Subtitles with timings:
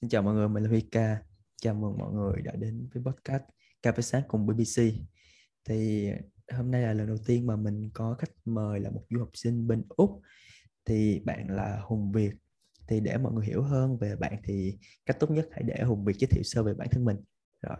[0.00, 1.22] Xin chào mọi người, mình là Huy Ca.
[1.56, 3.42] Chào mừng mọi người đã đến với podcast
[3.82, 4.82] Cà phê sáng cùng BBC.
[5.64, 6.10] Thì
[6.52, 9.30] hôm nay là lần đầu tiên mà mình có khách mời là một du học
[9.34, 10.20] sinh bên Úc.
[10.84, 12.32] Thì bạn là Hùng Việt.
[12.88, 16.04] Thì để mọi người hiểu hơn về bạn thì cách tốt nhất hãy để Hùng
[16.04, 17.16] Việt giới thiệu sơ về bản thân mình.
[17.62, 17.78] Rồi.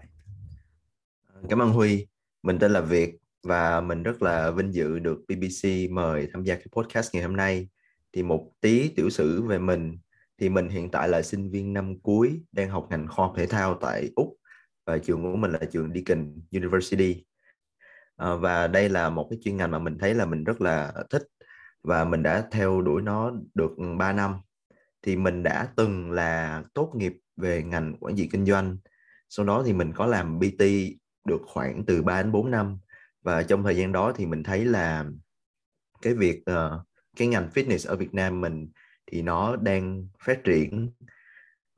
[1.49, 2.07] Cảm ơn Huy.
[2.43, 6.55] Mình tên là Việt và mình rất là vinh dự được BBC mời tham gia
[6.55, 7.69] cái podcast ngày hôm nay.
[8.13, 9.99] Thì một tí tiểu sử về mình
[10.39, 13.47] thì mình hiện tại là sinh viên năm cuối đang học ngành khoa học thể
[13.47, 14.37] thao tại Úc
[14.87, 17.25] và trường của mình là trường Deakin University.
[18.17, 20.93] À, và đây là một cái chuyên ngành mà mình thấy là mình rất là
[21.11, 21.23] thích
[21.83, 24.35] và mình đã theo đuổi nó được ừ, 3 năm.
[25.03, 28.77] Thì mình đã từng là tốt nghiệp về ngành quản trị kinh doanh
[29.29, 30.65] sau đó thì mình có làm BT
[31.25, 32.79] được khoảng từ 3 đến 4 năm.
[33.23, 35.05] Và trong thời gian đó thì mình thấy là
[36.03, 38.69] cái việc uh, cái ngành fitness ở Việt Nam mình
[39.11, 40.91] thì nó đang phát triển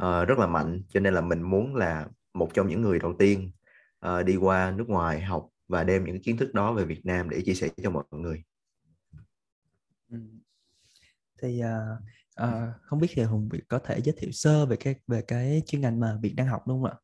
[0.02, 3.14] uh, rất là mạnh cho nên là mình muốn là một trong những người đầu
[3.18, 3.50] tiên
[4.06, 7.30] uh, đi qua nước ngoài học và đem những kiến thức đó về Việt Nam
[7.30, 8.42] để chia sẻ cho mọi người.
[10.10, 10.18] Ừ.
[11.42, 15.22] Thì uh, uh, không biết thì Hùng có thể giới thiệu sơ về cái về
[15.22, 16.96] cái chuyên ngành mà Việt đang học đúng không ạ?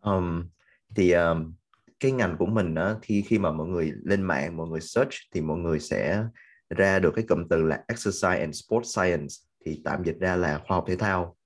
[0.00, 0.48] Um,
[0.96, 1.54] thì um,
[2.00, 5.12] cái ngành của mình đó, khi khi mà mọi người lên mạng mọi người search
[5.32, 6.24] thì mọi người sẽ
[6.70, 9.34] ra được cái cụm từ là exercise and sport science
[9.64, 11.36] thì tạm dịch ra là khoa học thể thao.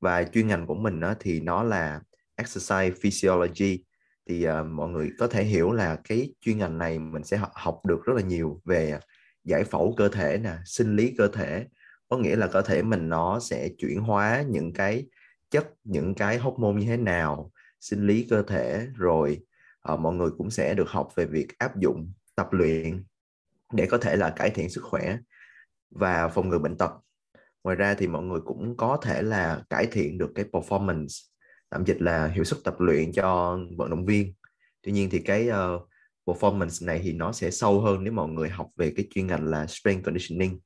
[0.00, 2.00] Và chuyên ngành của mình đó, thì nó là
[2.36, 3.84] exercise physiology.
[4.28, 7.50] Thì uh, mọi người có thể hiểu là cái chuyên ngành này mình sẽ học,
[7.54, 8.98] học được rất là nhiều về
[9.44, 11.66] giải phẫu cơ thể nè sinh lý cơ thể.
[12.08, 15.06] Có nghĩa là cơ thể mình nó sẽ chuyển hóa những cái
[15.50, 19.40] chất những cái hormone như thế nào sinh lý cơ thể rồi
[19.92, 23.04] uh, mọi người cũng sẽ được học về việc áp dụng tập luyện
[23.72, 25.16] để có thể là cải thiện sức khỏe
[25.90, 26.90] và phòng ngừa bệnh tật.
[27.64, 31.30] Ngoài ra thì mọi người cũng có thể là cải thiện được cái performance
[31.70, 34.34] tạm dịch là hiệu suất tập luyện cho vận động viên.
[34.82, 35.88] Tuy nhiên thì cái uh,
[36.26, 39.44] performance này thì nó sẽ sâu hơn nếu mọi người học về cái chuyên ngành
[39.44, 40.60] là strength conditioning.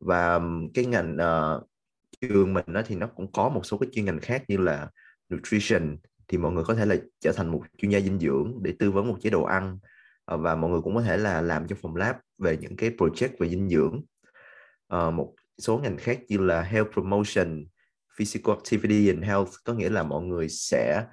[0.00, 0.40] Và
[0.74, 1.68] cái ngành uh,
[2.20, 4.90] trường mình đó thì nó cũng có một số cái chuyên ngành khác như là
[5.34, 5.96] nutrition
[6.28, 8.90] thì mọi người có thể là trở thành một chuyên gia dinh dưỡng để tư
[8.90, 9.78] vấn một chế độ ăn
[10.26, 12.90] Ờ, và mọi người cũng có thể là làm trong phòng lab về những cái
[12.90, 14.02] project về dinh dưỡng.
[14.94, 17.66] Uh, một số ngành khác như là health promotion
[18.18, 21.04] physical activity and health có nghĩa là mọi người sẽ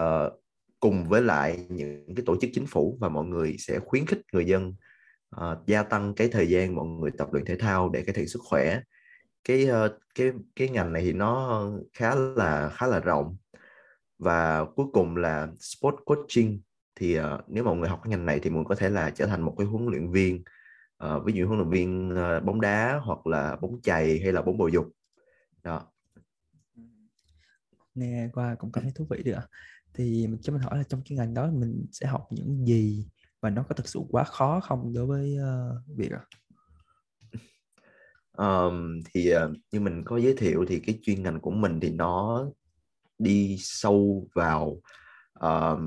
[0.00, 0.32] uh,
[0.80, 4.20] cùng với lại những cái tổ chức chính phủ và mọi người sẽ khuyến khích
[4.32, 4.74] người dân
[5.36, 8.28] uh, gia tăng cái thời gian mọi người tập luyện thể thao để cải thiện
[8.28, 8.80] sức khỏe.
[9.44, 13.36] Cái uh, cái cái ngành này thì nó khá là khá là rộng.
[14.18, 16.60] Và cuối cùng là sport coaching
[16.96, 19.10] thì uh, nếu mọi người học cái ngành này thì mọi người có thể là
[19.10, 20.44] trở thành một cái huấn luyện viên
[21.04, 24.42] uh, ví dụ huấn luyện viên uh, bóng đá hoặc là bóng chày hay là
[24.42, 24.86] bóng bầu dục.
[25.62, 25.92] Đó.
[27.94, 29.40] Nghe qua cũng cảm thấy thú vị được
[29.94, 33.08] thì mình cho mình hỏi là trong chuyên ngành đó mình sẽ học những gì
[33.40, 36.12] và nó có thực sự quá khó không đối với uh, việc
[38.36, 41.90] um, thì uh, như mình có giới thiệu thì cái chuyên ngành của mình thì
[41.90, 42.46] nó
[43.18, 44.80] đi sâu vào
[45.44, 45.78] uh,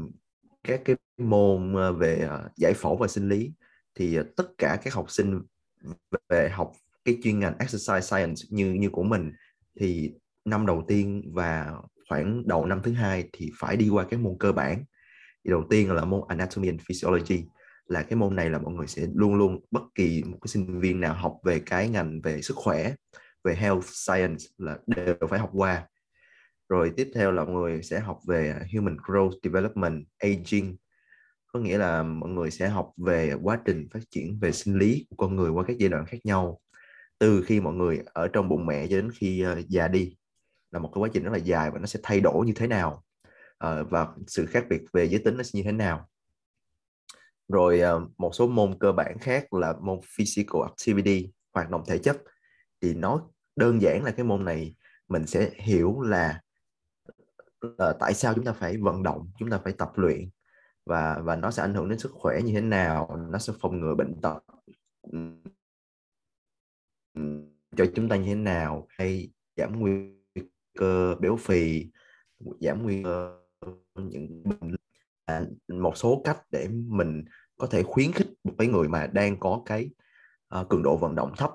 [0.69, 3.51] các cái môn ờ, về ờ, giải phẫu và sinh lý
[3.95, 5.41] thì ờ, tất cả các học sinh
[6.29, 6.71] về học
[7.05, 9.31] cái chuyên ngành exercise science như như của mình
[9.79, 10.13] thì
[10.45, 11.73] năm đầu tiên và
[12.09, 14.83] khoảng đầu năm thứ hai thì phải đi qua các môn cơ bản.
[15.45, 17.43] Thì đầu tiên là môn anatomy and physiology,
[17.87, 20.79] là cái môn này là mọi người sẽ luôn luôn bất kỳ một cái sinh
[20.79, 22.93] viên nào học về cái ngành về sức khỏe,
[23.43, 25.87] về health science là đều phải học qua
[26.69, 30.77] rồi tiếp theo là mọi người sẽ học về human growth development, aging.
[31.47, 35.07] Có nghĩa là mọi người sẽ học về quá trình phát triển về sinh lý
[35.09, 36.61] của con người qua các giai đoạn khác nhau.
[37.19, 40.15] Từ khi mọi người ở trong bụng mẹ cho đến khi ờ, già đi
[40.71, 42.67] là một cái quá trình rất là dài và nó sẽ thay đổi như thế
[42.67, 43.03] nào.
[43.57, 46.09] Ờ, và sự khác biệt về giới tính nó sẽ như thế nào.
[47.47, 51.97] Rồi ờ, một số môn cơ bản khác là môn physical activity, hoạt động thể
[51.97, 52.17] chất.
[52.81, 54.75] Thì nó đơn giản là cái môn này
[55.07, 56.41] mình sẽ hiểu là
[57.61, 60.29] là tại sao chúng ta phải vận động chúng ta phải tập luyện
[60.85, 63.79] và và nó sẽ ảnh hưởng đến sức khỏe như thế nào nó sẽ phòng
[63.79, 64.39] ngừa bệnh tật
[67.77, 69.91] cho chúng ta như thế nào hay giảm nguy
[70.77, 71.91] cơ béo phì
[72.59, 73.39] giảm nguy cơ
[73.95, 74.75] những bệnh
[75.25, 77.25] à, một số cách để mình
[77.57, 79.89] có thể khuyến khích một cái người mà đang có cái
[80.59, 81.51] uh, cường độ vận động thấp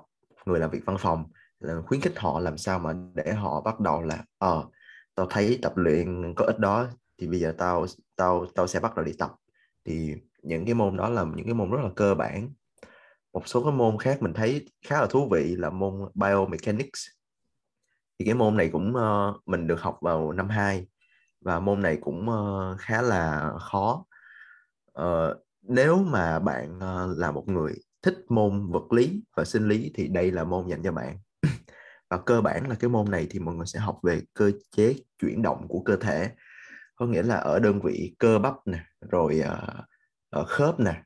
[0.47, 1.25] người làm việc văn phòng
[1.61, 4.73] là khuyến khích họ làm sao mà để họ bắt đầu là ờ uh,
[5.15, 8.95] tao thấy tập luyện có ích đó thì bây giờ tao tao tao sẽ bắt
[8.97, 9.31] đầu đi tập.
[9.85, 12.51] Thì những cái môn đó là những cái môn rất là cơ bản.
[13.33, 17.07] Một số cái môn khác mình thấy khá là thú vị là môn biomechanics.
[18.19, 20.87] Thì cái môn này cũng uh, mình được học vào năm 2
[21.41, 24.05] và môn này cũng uh, khá là khó.
[25.01, 29.91] Uh, nếu mà bạn uh, là một người thích môn vật lý và sinh lý
[29.95, 31.19] thì đây là môn dành cho bạn
[32.11, 34.95] và cơ bản là cái môn này thì mọi người sẽ học về cơ chế
[35.19, 36.31] chuyển động của cơ thể.
[36.97, 38.79] Có nghĩa là ở đơn vị cơ bắp nè
[39.11, 39.43] rồi
[40.41, 41.03] uh, khớp nè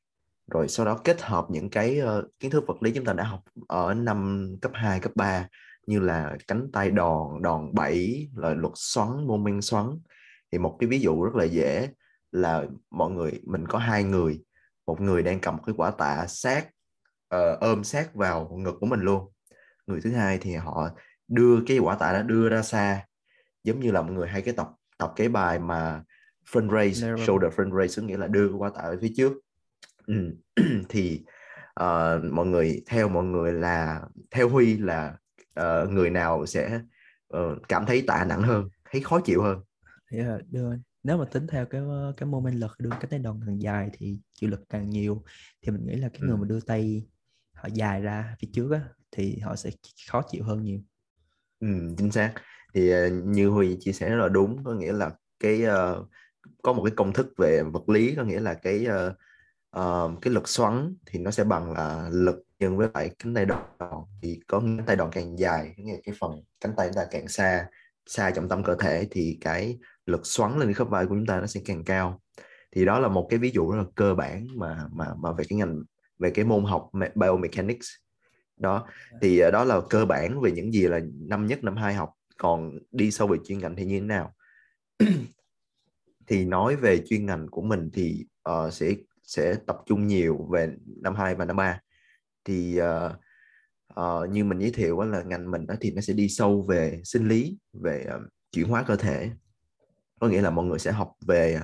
[0.51, 3.25] rồi sau đó kết hợp những cái uh, kiến thức vật lý chúng ta đã
[3.25, 5.49] học ở năm cấp 2, cấp 3
[5.87, 9.87] như là cánh tay đòn, đòn bẩy, là luật xoắn, mô men xoắn.
[10.53, 11.89] Thì một cái ví dụ rất là dễ
[12.33, 14.45] là mọi người mình có hai người
[14.87, 16.67] một người đang cầm cái quả tạ sát
[17.35, 19.33] uh, ôm sát vào ngực của mình luôn
[19.88, 20.90] người thứ hai thì họ
[21.29, 23.05] đưa cái quả tạ đó đưa ra xa
[23.64, 26.03] giống như là mọi người hay cái tập tập cái bài mà
[26.53, 29.33] front raise shoulder front raise nghĩa là đưa quả tạ về phía trước
[30.07, 30.37] ừ.
[30.88, 31.24] thì
[31.81, 35.16] uh, mọi người theo mọi người là theo huy là
[35.61, 36.81] uh, người nào sẽ
[37.37, 39.61] uh, cảm thấy tạ nặng hơn thấy khó chịu hơn
[40.11, 40.72] yeah, đưa
[41.03, 41.83] nếu mà tính theo cái
[42.16, 45.24] cái moment lực đưa cái tay đòn càng dài thì chịu lực càng nhiều
[45.62, 46.27] thì mình nghĩ là cái ừ.
[46.27, 47.07] người mà đưa tay
[47.53, 48.81] họ dài ra phía trước á
[49.12, 49.71] thì họ sẽ
[50.11, 50.81] khó chịu hơn nhiều.
[51.61, 51.68] Ừ,
[51.99, 52.35] chính xác.
[52.75, 56.09] Thì ờ, như huy chia sẻ rất là đúng có nghĩa là cái uh,
[56.62, 59.12] có một cái công thức về vật lý có nghĩa là cái uh,
[59.81, 63.47] uh, cái lực xoắn thì nó sẽ bằng là lực nhân với lại cánh tay
[63.47, 63.62] đòn
[64.23, 67.07] thì có cánh tay đòn càng dài nghĩa là cái phần cánh tay chúng ta
[67.11, 67.66] càng xa
[68.07, 71.40] xa trọng tâm cơ thể thì cái lực xoắn lên khớp vai của chúng ta
[71.40, 72.21] nó sẽ càng cao.
[72.73, 75.44] Thì đó là một cái ví dụ rất là cơ bản mà mà mà về
[75.49, 75.83] cái ngành
[76.18, 77.88] về cái môn học biomechanics
[78.61, 78.87] đó
[79.23, 82.11] thì ờ, đó là cơ bản về những gì là năm nhất năm hai học.
[82.37, 84.35] Còn đi sâu về chuyên ngành thì như thế nào?
[86.27, 90.75] Thì nói về chuyên ngành của mình thì uh, sẽ sẽ tập trung nhiều về
[91.03, 91.81] năm 2 và năm 3
[92.44, 93.12] thì uh,
[94.01, 97.01] uh, như mình giới thiệu là ngành mình đó thì nó sẽ đi sâu về
[97.05, 99.31] sinh lý về uh, chuyển hóa cơ thể.
[100.21, 101.61] Có nghĩa là mọi người sẽ học về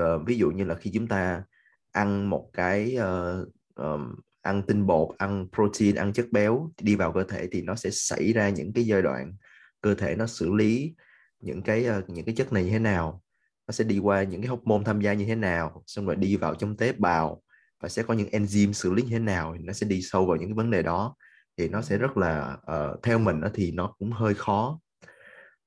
[0.00, 1.44] uh, ví dụ như là khi chúng ta
[1.92, 7.12] ăn một cái uh, um, ăn tinh bột ăn protein ăn chất béo đi vào
[7.12, 9.32] cơ thể thì nó sẽ xảy ra những cái giai đoạn
[9.80, 10.94] cơ thể nó xử lý
[11.40, 13.22] những cái ờ, những cái chất này như thế nào
[13.66, 16.16] nó sẽ đi qua những cái hóc môn tham gia như thế nào xong rồi
[16.16, 17.42] đi vào trong tế bào
[17.84, 20.26] và sẽ có những enzyme xử lý như thế nào thì nó sẽ đi sâu
[20.26, 21.16] vào những cái vấn đề đó.
[21.56, 24.80] Thì nó sẽ rất là uh, theo mình đó thì nó cũng hơi khó.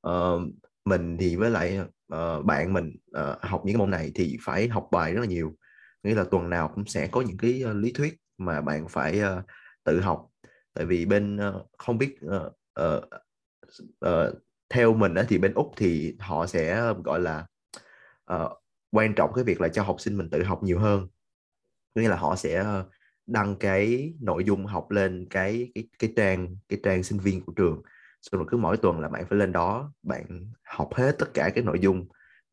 [0.07, 0.41] Uh,
[0.85, 1.79] mình thì với lại
[2.13, 5.27] uh, bạn mình uh, học những cái môn này thì phải học bài rất là
[5.27, 5.55] nhiều.
[6.03, 9.21] Nghĩa là tuần nào cũng sẽ có những cái uh, lý thuyết mà bạn phải
[9.21, 9.43] uh,
[9.83, 10.27] tự học.
[10.73, 13.03] Tại vì bên uh, không biết uh, uh,
[14.05, 17.45] uh, theo mình đó thì bên úc thì họ sẽ gọi là
[18.33, 18.51] uh,
[18.91, 21.07] quan trọng cái việc là cho học sinh mình tự học nhiều hơn.
[21.95, 22.83] Nghĩa là họ sẽ
[23.25, 27.53] đăng cái nội dung học lên cái cái cái trang cái trang sinh viên của
[27.55, 27.81] trường.
[28.21, 31.49] Xong rồi cứ mỗi tuần là bạn phải lên đó bạn học hết tất cả
[31.55, 32.07] cái nội dung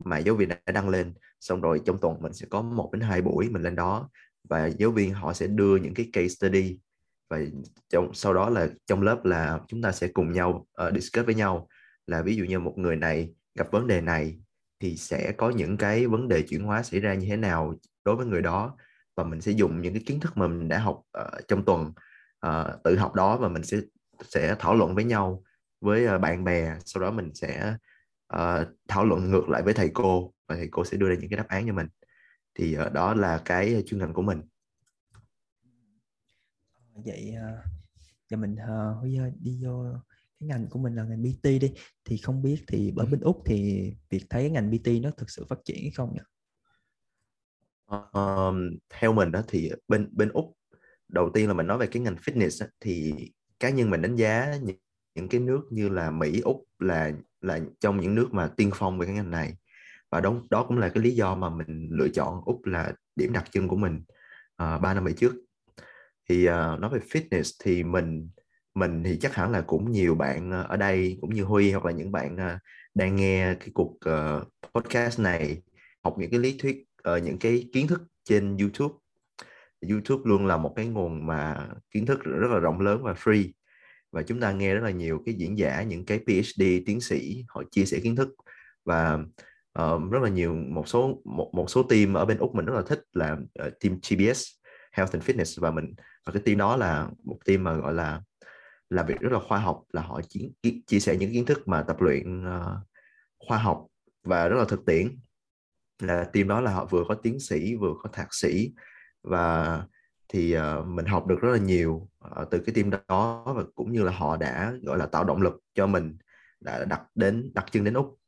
[0.04, 1.14] mà giáo viên đã đăng lên.
[1.40, 4.10] Xong rồi trong tuần mình sẽ có một đến hai buổi mình lên đó
[4.48, 6.78] và giáo viên họ sẽ đưa những cái case study
[7.30, 7.38] và
[7.88, 11.34] trong sau đó là trong lớp là chúng ta sẽ cùng nhau uh, discuss với
[11.34, 11.68] nhau
[12.06, 14.38] là ví dụ như một người này gặp vấn đề này
[14.80, 18.16] thì sẽ có những cái vấn đề chuyển hóa xảy ra như thế nào đối
[18.16, 18.76] với người đó
[19.16, 21.92] và mình sẽ dùng những cái kiến thức mà mình đã học uh, trong tuần
[22.46, 23.78] uh, tự học đó và mình sẽ
[24.22, 25.42] sẽ thảo luận với nhau
[25.80, 26.76] với uh, bạn bè.
[26.84, 27.76] Sau đó mình sẽ
[28.36, 31.30] uh, thảo luận ngược lại với thầy cô và thầy cô sẽ đưa ra những
[31.30, 31.86] cái đáp án cho mình
[32.54, 34.42] thì uh, đó là cái chuyên ngành của mình.
[36.94, 37.64] Vậy uh,
[38.30, 38.56] giờ mình
[39.02, 39.84] bây giờ đi vô
[40.40, 41.72] cái ngành của mình là ngành BT đi.
[42.04, 45.44] Thì không biết thì ở bên úc thì việc thấy ngành BT nó thực sự
[45.48, 46.20] phát triển không nhỉ?
[47.96, 48.54] Uh,
[48.90, 50.56] theo mình đó thì bên bên úc
[51.08, 53.14] đầu tiên là mình nói về cái ngành fitness thì
[53.60, 54.76] cá nhân mình đánh giá những,
[55.14, 58.98] những cái nước như là Mỹ úc là là trong những nước mà tiên phong
[58.98, 59.56] về cái ngành này
[60.14, 63.32] và đó đó cũng là cái lý do mà mình lựa chọn úc là điểm
[63.32, 64.04] đặc trưng của mình
[64.56, 65.34] à, uh, 3 năm về trước.
[66.28, 68.30] Thì uh, nói về fitness thì mình
[68.74, 71.84] mình thì chắc hẳn là cũng nhiều bạn à, ở đây cũng như Huy hoặc
[71.84, 72.36] là những bạn
[72.94, 75.62] đang nghe cái cuộc uh, podcast này
[76.04, 76.84] học những cái lý thuyết
[77.16, 78.94] uh, những cái kiến thức trên YouTube.
[79.90, 83.50] YouTube luôn là một cái nguồn mà kiến thức rất là rộng lớn và free.
[84.12, 87.44] Và chúng ta nghe rất là nhiều cái diễn giả những cái PhD tiến sĩ
[87.48, 88.28] họ chia sẻ kiến thức.
[88.84, 89.18] Và
[89.82, 92.74] uh, rất là nhiều một số một một số team ở bên úc mình rất
[92.74, 94.44] là thích là uh, team GBS
[94.92, 95.94] Health and Fitness và mình
[96.26, 98.22] và cái team đó là một team mà gọi là
[98.90, 100.52] làm việc rất là khoa học là họ chỉ,
[100.86, 102.66] chia sẻ những kiến thức mà tập luyện uh,
[103.38, 103.86] khoa học
[104.24, 105.18] và rất là thực tiễn.
[106.02, 108.72] Là team đó là họ vừa có tiến sĩ vừa có thạc sĩ
[109.22, 109.82] và
[110.28, 112.08] thì uh, mình học được rất là nhiều
[112.40, 115.42] uh, từ cái team đó và cũng như là họ đã gọi là tạo động
[115.42, 116.16] lực cho mình
[116.60, 118.18] đã đặt đến đặt chân đến úc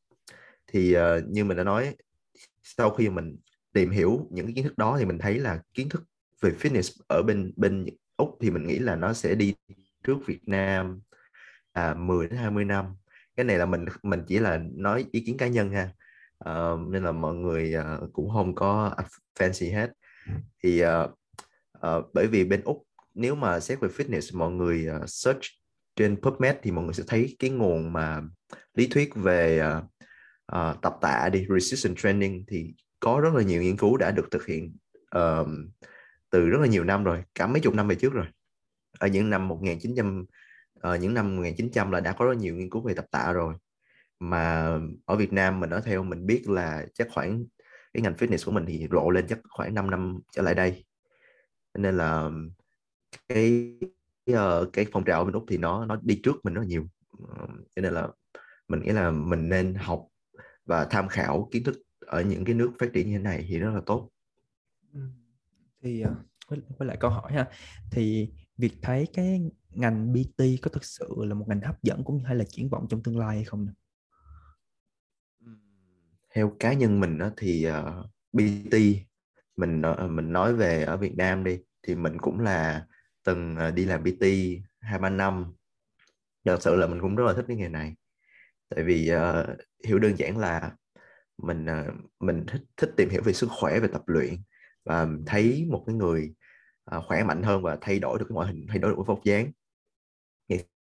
[0.77, 1.97] thì uh, như mình đã nói
[2.63, 3.37] sau khi mình
[3.73, 6.03] tìm hiểu những cái kiến thức đó thì mình thấy là kiến thức
[6.41, 7.87] về fitness ở bên bên
[8.17, 9.55] úc thì mình nghĩ là nó sẽ đi
[10.05, 11.01] trước Việt Nam
[11.73, 12.97] à, 10 đến 20 năm.
[13.37, 15.91] Cái này là mình mình chỉ là nói ý kiến cá nhân ha.
[16.49, 18.97] Uh, nên là mọi người uh, cũng không có
[19.39, 19.93] fancy hết.
[20.63, 21.11] Thì uh,
[21.87, 22.83] uh, bởi vì bên úc
[23.15, 25.43] nếu mà xét về fitness mọi người uh, search
[25.97, 28.23] trên PubMed thì mọi người sẽ thấy cái nguồn mà
[28.75, 29.96] lý thuyết về uh,
[30.53, 34.31] uh, tập tạ đi resistance training thì có rất là nhiều nghiên cứu đã được
[34.31, 34.77] thực hiện
[35.19, 35.49] uh,
[36.31, 38.27] từ rất là nhiều năm rồi cả mấy chục năm về trước rồi.
[38.99, 42.71] Ở những năm 1900 uh, ờ, những năm 1900 là đã có rất nhiều nghiên
[42.71, 43.55] cứu về tập tạ rồi.
[44.21, 44.73] Mà
[45.05, 47.45] ở Việt Nam mình nói theo mình biết là chắc khoảng
[47.95, 50.85] cái ngành fitness của mình thì rộ lên chắc khoảng 5 năm trở lại đây.
[51.79, 52.31] Nên là
[53.29, 53.79] cái
[54.27, 54.37] cái,
[54.73, 56.87] cái phong trào bên úc thì nó nó đi trước mình rất là nhiều.
[57.77, 58.09] Cho nên là
[58.69, 60.07] mình nghĩ là mình nên học
[60.67, 63.59] và tham khảo kiến thức ở những cái nước phát triển như thế này thì
[63.59, 64.11] rất là tốt.
[65.83, 66.11] Thì uh,
[66.49, 67.49] với, với lại câu hỏi ha
[67.91, 72.25] thì việc thấy cái ngành PT có thực sự là một ngành hấp dẫn cũng
[72.25, 73.69] hay là triển vọng trong tương lai hay không?
[76.35, 78.77] Theo cá nhân mình đó, thì uh, PT
[79.57, 82.87] mình uh, mình nói về ở Việt Nam đi thì mình cũng là
[83.25, 84.25] từng uh, đi làm PT
[84.81, 85.53] hai ba năm.
[86.45, 87.95] Thật sự là mình cũng rất là thích cái nghề này
[88.69, 90.73] tại vì uh, hiểu đơn giản là
[91.39, 94.35] mình uh, mình thích thích tìm hiểu về sức khỏe về tập luyện
[94.85, 96.35] và thấy một cái người
[96.97, 99.05] uh, khỏe mạnh hơn và thay đổi được cái ngoại hình thay đổi được cái
[99.07, 99.53] vóc dáng.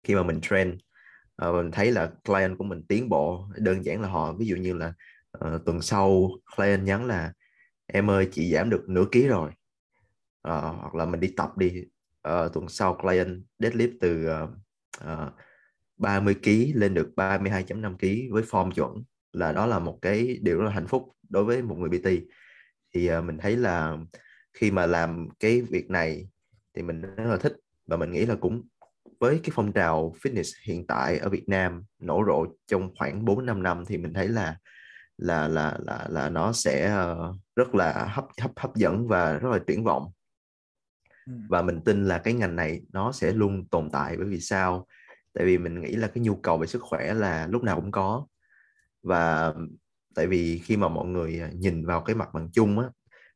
[0.02, 0.78] Khi mà mình train
[1.48, 3.48] uh, mình thấy là client của mình tiến bộ.
[3.56, 4.92] Đơn giản là họ ví dụ như là
[5.38, 7.32] uh, tuần sau client nhắn là
[7.86, 9.50] em ơi chị giảm được nửa ký rồi.
[10.48, 11.84] Uh, hoặc là mình đi tập đi.
[12.28, 14.50] Uh, tuần sau client deadlift từ uh,
[15.04, 15.32] uh,
[15.96, 20.58] 30 kg lên được 32.5 kg với form chuẩn là đó là một cái điều
[20.58, 22.08] rất là hạnh phúc đối với một người PT
[22.94, 23.96] thì uh, mình thấy là
[24.52, 26.28] khi mà làm cái việc này
[26.74, 27.56] thì mình rất là thích
[27.86, 28.62] và mình nghĩ là cũng
[29.20, 33.46] với cái phong trào fitness hiện tại ở Việt Nam nổ rộ trong khoảng 4
[33.46, 34.56] 5 năm thì mình thấy là
[35.18, 39.48] là là là là nó sẽ uh, rất là hấp hấp hấp dẫn và rất
[39.48, 40.12] là triển vọng.
[41.26, 41.32] Ừ.
[41.48, 44.86] và mình tin là cái ngành này nó sẽ luôn tồn tại bởi vì sao
[45.36, 47.90] tại vì mình nghĩ là cái nhu cầu về sức khỏe là lúc nào cũng
[47.92, 48.26] có.
[49.02, 49.54] Và
[50.14, 52.86] tại vì khi mà mọi người à, nhìn vào cái mặt bằng chung á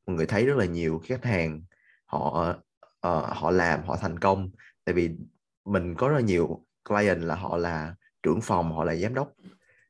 [0.06, 1.62] mọi người thấy rất là nhiều khách hàng
[2.06, 2.54] họ
[3.06, 4.50] uh, họ làm họ thành công.
[4.84, 5.10] Tại vì
[5.64, 9.32] mình có rất là nhiều client là họ là trưởng phòng họ là giám đốc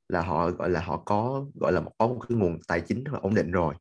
[0.09, 3.12] là họ gọi là họ có gọi là có một cái nguồn tài chính rất
[3.12, 3.75] là ổn định rồi.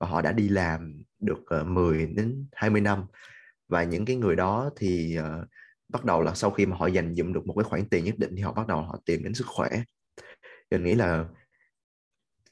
[0.00, 3.04] Và họ đã đi làm được ờ, uh, 10 đến 20 năm.
[3.68, 5.48] Và những cái người đó thì uh,
[5.88, 8.18] bắt đầu là sau khi mà họ dành dụm được một cái khoản tiền nhất
[8.18, 9.68] định thì họ bắt đầu họ tìm đến sức khỏe.
[10.70, 11.24] Mình nghĩ là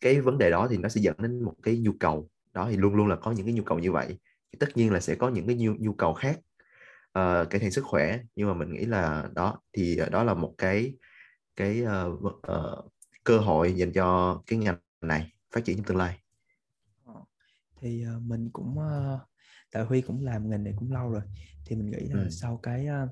[0.01, 2.29] cái vấn đề đó thì nó sẽ dẫn đến một cái nhu cầu.
[2.53, 4.19] Đó thì luôn luôn là có những cái nhu cầu như vậy.
[4.59, 6.39] Tất nhiên là sẽ có những cái nhu, nhu cầu khác
[7.19, 8.19] uh, cải thiện sức khỏe.
[8.37, 10.95] Nhưng mà mình nghĩ là đó thì đó là một cái
[11.57, 12.93] cái uh, uh,
[13.25, 16.19] cơ hội dành cho cái ngành này phát triển trong tương lai.
[17.81, 19.21] Thì uh, mình cũng uh,
[19.73, 21.23] tại huy cũng làm ngành này cũng lâu rồi
[21.67, 22.29] thì mình nghĩ là ừ.
[22.31, 23.11] sau cái uh,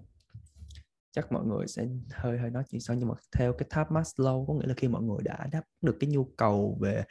[1.12, 4.46] chắc mọi người sẽ hơi hơi nói chuyện sau nhưng mà theo cái tháp Maslow
[4.46, 7.04] có nghĩa là khi mọi người đã đáp được cái nhu cầu về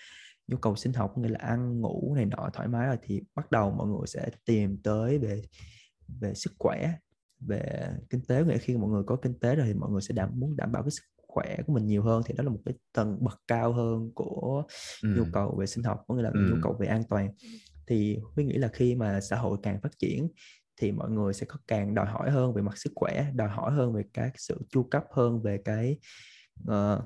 [0.47, 3.51] nhu cầu sinh học nghĩa là ăn ngủ này nọ thoải mái rồi thì bắt
[3.51, 5.41] đầu mọi người sẽ tìm tới về
[6.21, 6.93] về sức khỏe
[7.39, 10.13] về kinh tế nghĩa khi mọi người có kinh tế rồi thì mọi người sẽ
[10.13, 12.59] đảm muốn đảm bảo cái sức khỏe của mình nhiều hơn thì đó là một
[12.65, 14.63] cái tầng bậc cao hơn của
[15.03, 15.09] ừ.
[15.17, 16.39] nhu cầu về sinh học có nghĩa là ừ.
[16.51, 17.33] nhu cầu về an toàn
[17.87, 20.27] thì huy nghĩ là khi mà xã hội càng phát triển
[20.81, 23.71] thì mọi người sẽ có càng đòi hỏi hơn về mặt sức khỏe đòi hỏi
[23.71, 25.97] hơn về cái sự chu cấp hơn về cái
[26.69, 27.03] uh,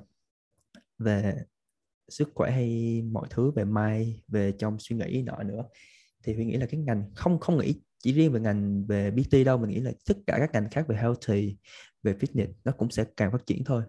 [0.97, 1.35] về
[2.09, 5.63] sức khỏe hay mọi thứ về mai về trong suy nghĩ nọ nữa.
[6.23, 9.45] Thì huy nghĩ là cái ngành không không nghĩ chỉ riêng về ngành về PT
[9.45, 11.57] đâu mình nghĩ là tất cả các ngành khác về healthy
[12.03, 13.83] về fitness nó cũng sẽ càng phát triển thôi.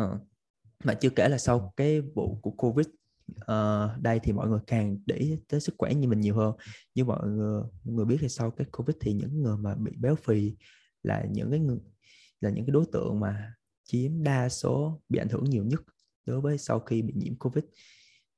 [0.00, 0.20] Uh,
[0.84, 2.86] mà chưa kể là sau cái vụ của covid
[3.30, 6.54] uh, đây thì mọi người càng để ý tới sức khỏe như mình nhiều hơn.
[6.94, 9.92] Như mọi người, mọi người biết thì sau cái covid thì những người mà bị
[9.96, 10.56] béo phì
[11.02, 11.78] là những cái người
[12.40, 15.80] là những cái đối tượng mà chiếm đa số bị ảnh hưởng nhiều nhất
[16.26, 17.64] đối với sau khi bị nhiễm covid.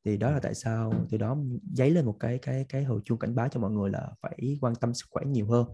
[0.05, 1.37] Thì đó là tại sao từ đó
[1.73, 4.59] dấy lên một cái cái cái hồi chuông cảnh báo cho mọi người là phải
[4.61, 5.67] quan tâm sức khỏe nhiều hơn.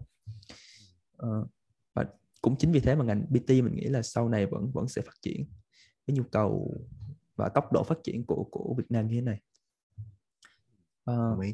[1.23, 1.49] Uh,
[1.95, 2.05] và
[2.41, 5.03] cũng chính vì thế mà ngành PT mình nghĩ là sau này vẫn vẫn sẽ
[5.03, 5.49] phát triển
[6.07, 6.81] cái nhu cầu
[7.37, 9.40] và tốc độ phát triển của của Việt Nam như thế này.
[11.11, 11.44] Uh,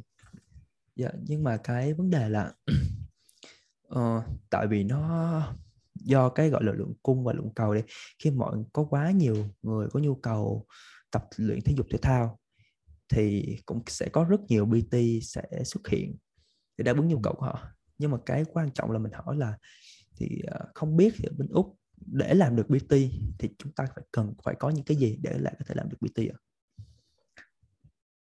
[0.96, 2.52] dạ, nhưng mà cái vấn đề là
[3.94, 5.56] uh, tại vì nó
[5.94, 7.80] do cái gọi là lượng cung và lượng cầu đi
[8.18, 10.66] khi mọi có quá nhiều người có nhu cầu
[11.10, 12.38] tập luyện thể dục thể thao
[13.08, 16.16] thì cũng sẽ có rất nhiều PT sẽ xuất hiện
[16.76, 17.62] để đáp ứng nhu cầu của họ.
[17.98, 19.58] Nhưng mà cái quan trọng là mình hỏi là
[20.16, 22.94] thì uh, không biết thì bên úc để làm được PT
[23.38, 25.88] thì chúng ta phải cần phải có những cái gì để lại có thể làm
[25.88, 26.38] được PT ạ?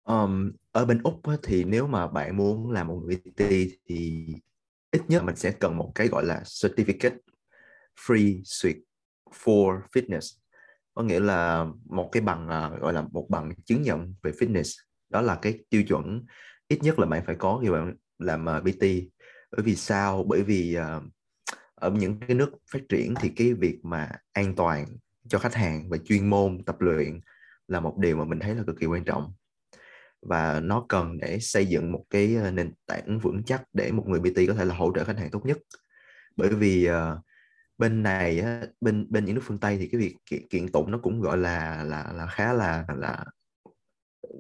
[0.04, 3.42] Um, ở bên úc thì nếu mà bạn muốn làm một người PT
[3.88, 4.28] thì
[4.92, 7.18] ít nhất mình sẽ cần một cái gọi là certificate
[8.00, 8.80] free suite
[9.44, 10.38] for fitness.
[10.94, 14.82] Có nghĩa là một cái bằng à, gọi là một bằng chứng nhận về fitness.
[15.10, 16.26] Đó là cái tiêu chuẩn
[16.68, 18.84] ít nhất là bạn phải có khi bạn làm à, BT PT
[19.52, 20.24] bởi vì sao?
[20.24, 21.04] Bởi vì uh,
[21.82, 24.86] ở những cái nước phát triển thì cái việc mà an toàn
[25.28, 27.20] cho khách hàng và chuyên môn tập luyện
[27.68, 29.34] là một điều mà mình thấy là cực kỳ quan trọng.
[30.22, 34.04] Và nó cần để xây dựng một cái ờ, nền tảng vững chắc để một
[34.08, 35.58] người BT có thể là hỗ trợ khách hàng tốt nhất.
[36.36, 36.96] Bởi vì uh,
[37.78, 38.44] bên này
[38.82, 41.38] bên bên những nước phương Tây thì cái việc kiện, kiện tụng nó cũng gọi
[41.38, 43.26] là là là khá là là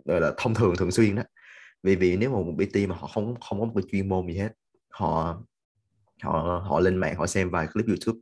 [0.05, 1.23] gọi là thông thường thường xuyên đó.
[1.83, 4.27] Vì vì nếu mà một BT mà họ không không có một cái chuyên môn
[4.27, 4.53] gì hết
[4.89, 5.41] họ
[6.23, 8.19] họ họ lên mạng họ xem vài clip YouTube.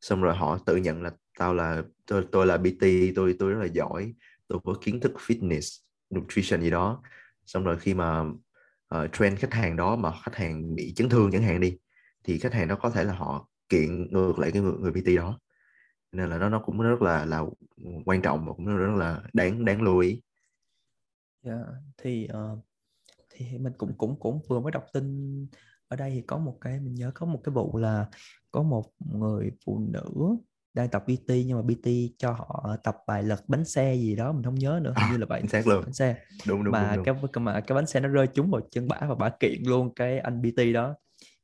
[0.00, 2.84] Xong rồi họ tự nhận là tao là tôi tôi là PT
[3.16, 4.14] tôi tôi rất là giỏi.
[4.48, 5.80] Tôi có kiến thức fitness
[6.14, 7.02] nutrition gì đó.
[7.46, 8.20] Xong rồi khi mà
[8.94, 11.78] uh, trend khách hàng đó mà khách hàng bị chấn thương chẳng hạn đi
[12.24, 15.16] thì khách hàng đó có thể là họ kiện ngược lại cái người, người PT
[15.16, 15.38] đó.
[16.12, 17.42] Nên là nó nó cũng rất là là
[18.04, 20.22] quan trọng và cũng rất là đáng đáng lưu ý.
[21.42, 21.58] Yeah,
[21.98, 22.58] thì uh,
[23.30, 25.46] thì mình cũng cũng cũng vừa mới đọc tin
[25.88, 28.06] ở đây thì có một cái mình nhớ có một cái vụ là
[28.50, 30.36] có một người phụ nữ
[30.74, 34.32] đang tập PT nhưng mà PT cho họ tập bài lật bánh xe gì đó
[34.32, 36.96] mình không nhớ nữa hình như là vậy xác luôn bánh xe đúng đúng mà
[36.96, 37.28] đúng, đúng.
[37.32, 39.94] cái mà cái bánh xe nó rơi trúng vào chân bả và bả kiện luôn
[39.94, 40.94] cái anh PT đó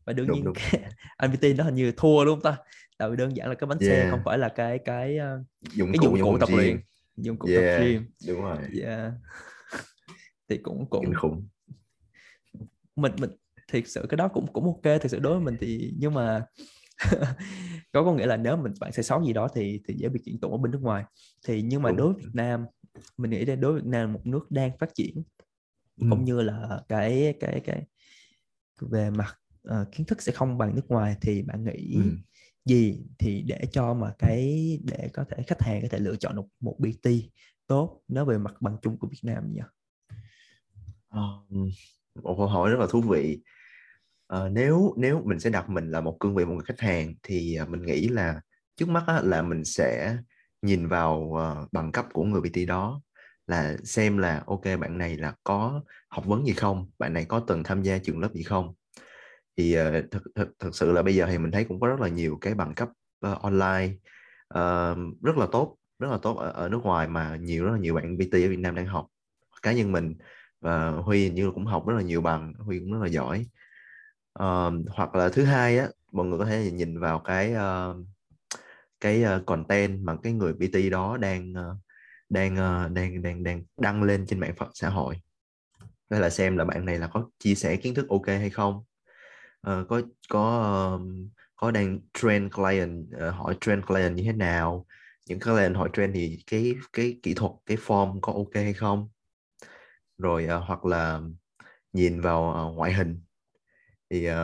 [0.04, 0.54] và đương đúng, nhiên đúng.
[0.54, 0.83] Cái,
[1.16, 2.57] anh PT đó hình như thua không ta
[2.98, 3.92] tại vì đơn giản là cái bánh yeah.
[3.92, 6.80] xe không phải là cái cái ờ, dụng cái dụng cụ tập luyện
[7.16, 7.78] dụng cụ yeah.
[7.78, 9.12] tập gym đúng rồi yeah.
[10.48, 11.48] thì cũng cũng Kinh khủng
[12.96, 13.30] mình mình
[13.75, 16.47] thiệt sự cái đó cũng cũng ok thực sự đối với mình thì nhưng mà
[17.93, 20.21] có có nghĩa là nếu mình bạn sai sót gì đó thì thì dễ bị
[20.25, 21.05] kiện tụng ở bên nước ngoài
[21.47, 22.67] thì nhưng mà đối với Việt Nam
[23.17, 25.23] mình nghĩ đây đối với Việt Nam một nước đang phát triển
[26.01, 26.07] ừ.
[26.11, 27.83] cũng như là cái cái cái
[28.81, 32.11] về mặt uh, kiến thức sẽ không bằng nước ngoài thì bạn nghĩ ừ.
[32.65, 36.37] gì thì để cho mà cái để có thể khách hàng có thể lựa chọn
[36.37, 37.11] một một BT
[37.67, 39.61] tốt nếu về mặt bằng chung của Việt Nam nhỉ?
[41.11, 41.71] Um,
[42.23, 43.43] một câu hỏi rất là thú vị
[44.33, 47.15] uh, nếu nếu mình sẽ đặt mình là một cương vị một người khách hàng
[47.23, 48.41] thì à, mình nghĩ là
[48.77, 50.17] trước mắt á, là mình sẽ
[50.63, 53.01] nhìn vào uh, bằng cấp của người PT đó
[53.47, 56.91] là xem là ok bạn này là có học vấn gì không?
[56.99, 58.75] Bạn này có từng tham gia trường lớp gì không?
[59.57, 62.01] Thì uh, thực, thực thực sự là bây giờ thì mình thấy cũng có rất
[62.01, 62.89] là nhiều cái bằng cấp
[63.27, 63.93] uh, online
[64.55, 67.79] uh, rất là tốt rất là tốt ở, ở nước ngoài mà nhiều rất là
[67.79, 69.07] nhiều bạn PT ở Việt Nam đang học.
[69.63, 70.15] Cá nhân mình
[70.61, 73.47] và Huy như cũng học rất là nhiều bằng Huy cũng rất là giỏi
[74.38, 78.07] uh, hoặc là thứ hai á mọi người có thể nhìn vào cái uh,
[79.01, 81.77] cái uh, content mà cái người PT đó đang uh,
[82.29, 85.20] đang uh, đang đang đang đăng lên trên mạng xã hội.
[86.11, 88.85] Đây là xem là bạn này là có chia sẻ kiến thức ok hay không.
[89.70, 91.01] Uh, có có uh,
[91.57, 94.87] có đang train client uh, hỏi train client như thế nào.
[95.27, 98.73] Những cái client hỏi train thì cái cái kỹ thuật cái form có ok hay
[98.73, 99.09] không?
[100.18, 101.20] Rồi uh, hoặc là
[101.92, 103.20] nhìn vào uh, ngoại hình
[104.11, 104.35] thì uh,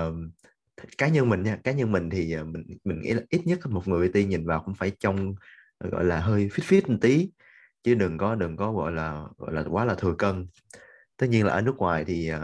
[0.98, 3.66] cá nhân mình nha cá nhân mình thì uh, mình mình nghĩ là ít nhất
[3.66, 5.34] một người PT nhìn vào cũng phải trông
[5.78, 7.30] ờ, gọi là hơi fit fit một tí.
[7.82, 10.46] Chứ đừng có đừng có gọi là gọi là quá là thừa cân.
[11.16, 12.40] Tất nhiên là ở nước ngoài thì uh,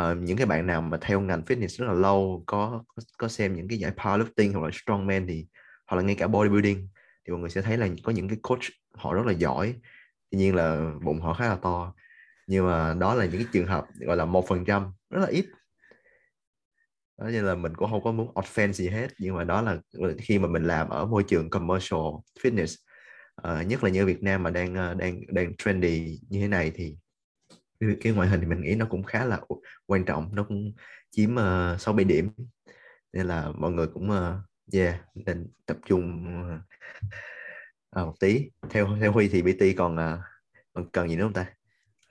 [0.00, 2.84] uh, những cái bạn nào mà theo ngành fitness rất là lâu có
[3.18, 5.46] có xem những cái giải powerlifting hoặc là strongman thì
[5.86, 6.88] hoặc là ngay cả bodybuilding
[7.26, 8.62] thì mọi người sẽ thấy là có những cái coach
[8.94, 9.74] họ rất là giỏi.
[10.30, 11.94] Tuy nhiên là bụng họ khá là to.
[12.46, 15.26] Nhưng mà đó là những cái trường hợp gọi là một phần trăm rất là
[15.26, 15.46] ít
[17.20, 19.78] đó nên là mình cũng không có muốn offend gì hết nhưng mà đó là
[20.18, 22.00] khi mà mình làm ở môi trường commercial
[22.42, 22.76] fitness
[23.48, 26.72] uh, nhất là như Việt Nam mà đang uh, đang đang trendy như thế này
[26.74, 26.96] thì
[28.00, 29.40] cái ngoại hình thì mình nghĩ nó cũng khá là
[29.86, 30.72] quan trọng nó cũng
[31.10, 32.30] chiếm uh, 6 7 điểm.
[33.12, 36.26] Nên là mọi người cũng uh, yeah nên tập trung
[38.00, 38.50] uh, một tí.
[38.70, 40.20] Theo theo Huy thì BT còn uh,
[40.72, 41.46] còn cần gì nữa không ta?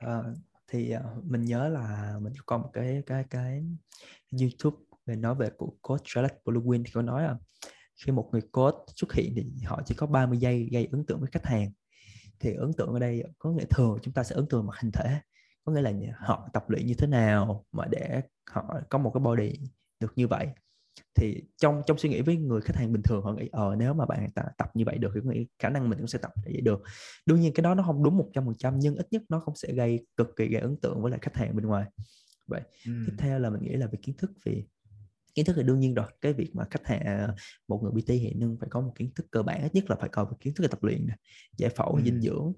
[0.05, 0.25] Uh,
[0.67, 3.63] thì uh, mình nhớ là mình có một cái cái cái
[4.41, 4.77] YouTube
[5.09, 7.35] về nói về của coach Charlotte Bluewin thì có nói là
[8.05, 11.19] khi một người coach xuất hiện thì họ chỉ có 30 giây gây ấn tượng
[11.19, 11.71] với khách hàng.
[12.39, 14.91] Thì ấn tượng ở đây có nghĩa thường chúng ta sẽ ấn tượng mặt hình
[14.91, 15.19] thể.
[15.63, 19.21] Có nghĩa là họ tập luyện như thế nào mà để họ có một cái
[19.21, 19.53] body
[19.99, 20.47] được như vậy.
[21.15, 23.93] Thì trong trong suy nghĩ với người khách hàng bình thường họ nghĩ ờ nếu
[23.93, 26.31] mà bạn ta tập như vậy được thì nghĩ khả năng mình cũng sẽ tập
[26.35, 26.81] như vậy được.
[27.25, 29.39] Đương nhiên cái đó nó không đúng một trăm phần trăm nhưng ít nhất nó
[29.39, 31.85] không sẽ gây cực kỳ gây ấn tượng với lại khách hàng bên ngoài.
[32.47, 32.91] Vậy ừ.
[33.05, 34.65] tiếp theo là mình nghĩ là về kiến thức vì
[35.39, 36.05] kiến thức thì đương nhiên rồi.
[36.21, 37.35] Cái việc mà khách hàng
[37.67, 39.95] một người PT thì nên phải có một kiến thức cơ bản ít nhất là
[39.99, 41.07] phải có một kiến thức về tập luyện
[41.57, 42.01] giải phẫu ừ.
[42.05, 42.53] dinh dưỡng.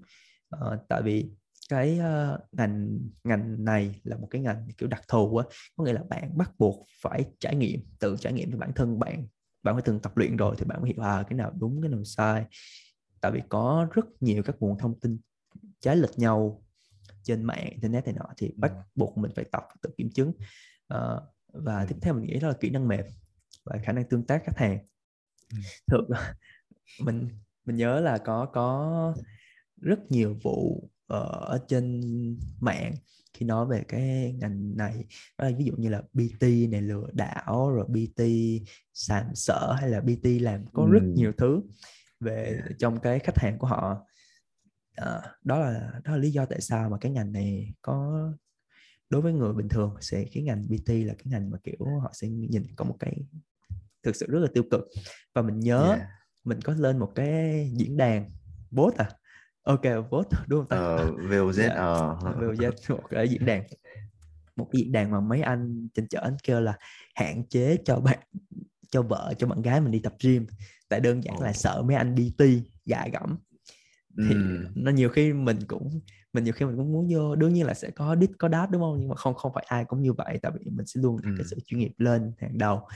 [0.55, 1.29] Uh, tại vì
[1.69, 5.45] cái uh, ngành ngành này là một cái ngành kiểu đặc thù á
[5.77, 8.99] có nghĩa là bạn bắt buộc phải trải nghiệm tự trải nghiệm cho bản thân
[8.99, 9.27] bạn
[9.63, 11.89] bạn phải từng tập luyện rồi thì bạn mới hiểu à cái nào đúng cái
[11.89, 12.45] nào sai.
[13.21, 15.17] Tại vì có rất nhiều các nguồn thông tin
[15.79, 16.63] trái lệch nhau
[17.23, 20.33] trên mạng internet này nọ thì bắt buộc mình phải tập tự kiểm chứng.
[20.93, 23.05] Uh, và tiếp theo mình nghĩ đó là kỹ năng mềm
[23.65, 24.85] và khả năng tương tác khách hàng.
[25.87, 26.09] Thường
[27.03, 27.29] mình
[27.65, 29.15] mình nhớ là có có
[29.81, 32.01] rất nhiều vụ ở trên
[32.59, 32.95] mạng
[33.33, 35.05] khi nói về cái ngành này.
[35.37, 38.23] Đó là ví dụ như là BT này lừa đảo rồi BT
[38.93, 41.61] sàm sở hay là BT làm có rất nhiều thứ
[42.19, 44.05] về trong cái khách hàng của họ.
[44.95, 48.27] À, đó là đó là lý do tại sao mà cái ngành này có
[49.11, 52.11] đối với người bình thường sẽ cái ngành BT là cái ngành mà kiểu họ
[52.13, 53.17] sẽ nhìn có một cái
[54.03, 54.81] thực sự rất là tiêu cực.
[55.33, 56.01] Và mình nhớ yeah.
[56.43, 58.31] mình có lên một cái diễn đàn
[58.71, 59.09] bot à?
[59.63, 60.77] Ok vote đúng không ta?
[60.77, 62.17] Ờ, VOZ dạ, ờ.
[62.23, 63.63] VOZ một cái diễn đàn.
[64.55, 66.77] Một diễn đàn mà mấy anh trên chợ anh kêu là
[67.15, 68.19] hạn chế cho bạn
[68.91, 70.47] cho vợ cho bạn gái mình đi tập gym.
[70.89, 72.43] Tại đơn giản là sợ mấy anh BT
[72.85, 73.37] gạ gẫm
[74.17, 74.65] thì ừ.
[74.75, 76.01] nó nhiều khi mình cũng
[76.33, 78.71] mình nhiều khi mình cũng muốn vô đương nhiên là sẽ có đít có đát
[78.71, 81.01] đúng không nhưng mà không không phải ai cũng như vậy tại vì mình sẽ
[81.01, 81.35] luôn đặt ừ.
[81.37, 82.87] cái sự chuyên nghiệp lên hàng đầu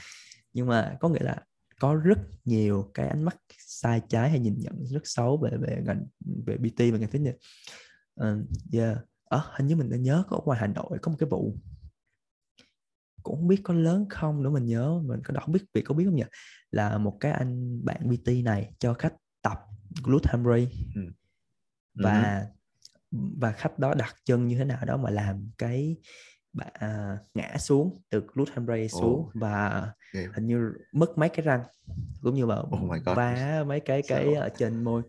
[0.54, 1.38] nhưng mà có nghĩa là
[1.80, 5.82] có rất nhiều cái ánh mắt sai trái hay nhìn nhận rất xấu về về
[5.86, 6.06] ngành
[6.46, 7.36] về BT và ngành fitness
[8.22, 8.98] uh, yeah.
[9.24, 11.58] ở ờ, hình như mình đã nhớ có ngoài Hà Nội có một cái vụ
[13.24, 15.96] cũng không biết có lớn không nữa mình nhớ mình có đọc biết việc có
[15.96, 16.24] biết không nhỉ
[16.72, 19.14] là một cái anh bạn BT này cho khách
[20.46, 21.02] ray ừ.
[21.94, 22.46] và
[23.12, 23.18] ừ.
[23.38, 25.96] và khách đó đặt chân như thế nào đó mà làm cái
[26.54, 28.24] bà à, ngã xuống từ
[28.68, 29.32] ray xuống oh.
[29.34, 30.36] và yeah.
[30.36, 31.64] hình như mất mấy cái răng
[32.22, 35.02] cũng như là oh vá mấy cái cái ở trên môi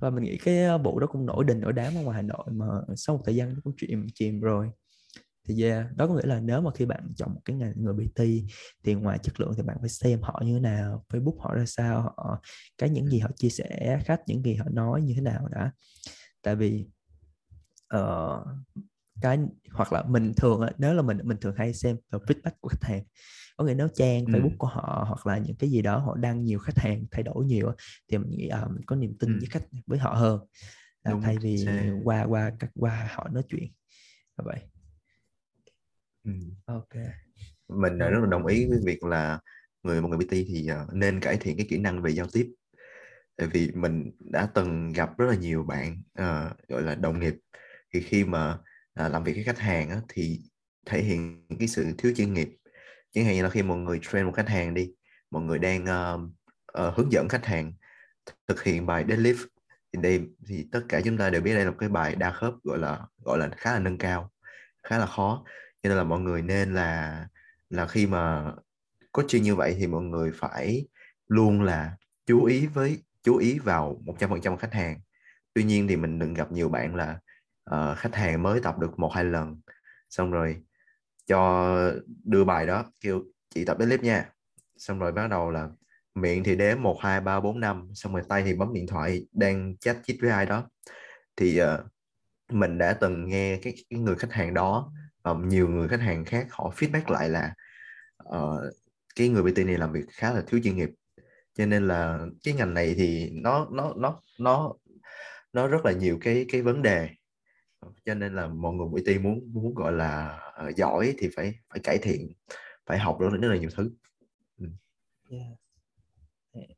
[0.00, 2.46] và mình nghĩ cái bộ đó cũng nổi đình nổi đám ở ngoài Hà Nội
[2.50, 4.70] mà sau một thời gian nó cũng chìm chìm rồi
[5.48, 7.94] thì yeah, đó có nghĩa là nếu mà khi bạn chọn một cái ngành người
[7.94, 8.22] BT
[8.84, 11.64] thì ngoài chất lượng thì bạn phải xem họ như thế nào Facebook họ ra
[11.66, 12.42] sao họ
[12.78, 15.72] cái những gì họ chia sẻ khách những gì họ nói như thế nào đã.
[16.42, 16.86] Tại vì
[17.96, 18.46] uh,
[19.20, 19.38] cái
[19.72, 23.04] hoặc là mình thường nếu là mình mình thường hay xem feedback của khách hàng.
[23.56, 24.32] Có nghĩa nếu trang ừ.
[24.32, 27.22] Facebook của họ hoặc là những cái gì đó họ đăng nhiều khách hàng thay
[27.22, 27.72] đổi nhiều
[28.10, 29.38] thì mình nghĩ à, mình có niềm tin ừ.
[29.40, 30.40] với khách với họ hơn.
[31.02, 31.92] À, thay vì Sẽ...
[32.04, 33.72] qua qua các qua họ nói chuyện.
[34.36, 34.60] Vậy
[36.28, 36.74] ừ.
[36.74, 37.04] ok.
[37.68, 39.40] Mình rất là đồng ý với việc là
[39.82, 42.52] người một người PT thì uh, nên cải thiện cái kỹ năng về giao tiếp.
[43.36, 47.34] Tại vì mình đã từng gặp rất là nhiều bạn uh, gọi là đồng nghiệp.
[47.94, 48.58] Thì khi mà
[48.94, 50.40] à, làm việc với khách hàng á, thì
[50.86, 52.48] thể hiện cái sự thiếu chuyên nghiệp.
[53.12, 54.92] Chẳng hạn như là khi một người train một khách hàng đi
[55.30, 56.20] một người đang uh,
[56.82, 57.72] uh, hướng dẫn khách hàng
[58.48, 59.46] thực hiện bài deadlift
[59.92, 62.30] thì đây thì tất cả chúng ta đều biết đây là một cái bài đa
[62.30, 64.30] khớp gọi là gọi là khá là nâng cao
[64.82, 65.44] khá là khó
[65.88, 67.26] cho nên là mọi người nên là
[67.70, 68.52] là khi mà
[69.12, 70.86] coaching như vậy thì mọi người phải
[71.28, 75.00] luôn là chú ý với chú ý vào 100% khách hàng.
[75.54, 77.18] Tuy nhiên thì mình đừng gặp nhiều bạn là
[77.70, 79.60] uh, khách hàng mới tập được một hai lần
[80.10, 80.62] xong rồi
[81.26, 81.74] cho
[82.24, 83.22] đưa bài đó kêu
[83.54, 84.30] chị tập đến clip nha.
[84.76, 85.68] Xong rồi bắt đầu là
[86.14, 89.26] miệng thì đếm một hai ba bốn năm xong rồi tay thì bấm điện thoại
[89.32, 90.68] đang chat chít với ai đó.
[91.36, 91.66] Thì uh,
[92.52, 94.92] mình đã từng nghe cái, cái người khách hàng đó
[95.30, 97.54] um, nhiều người khách hàng khác họ feedback lại là
[98.28, 98.60] uh,
[99.16, 100.90] cái người BT này làm việc khá là thiếu chuyên nghiệp
[101.54, 104.74] cho nên là cái ngành này thì nó nó nó nó
[105.52, 107.08] nó rất là nhiều cái cái vấn đề
[108.04, 111.80] cho nên là mọi người BT muốn muốn gọi là uh, giỏi thì phải phải
[111.82, 112.32] cải thiện
[112.86, 113.90] phải học rất, rất là nhiều thứ
[114.58, 114.66] ừ.
[115.30, 116.68] yeah.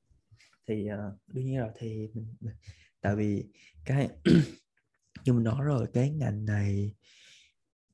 [0.67, 2.55] thì uh, đương nhiên rồi thì mình,
[3.01, 3.45] tại vì
[3.85, 4.09] cái
[5.25, 6.95] như mình nói rồi cái ngành này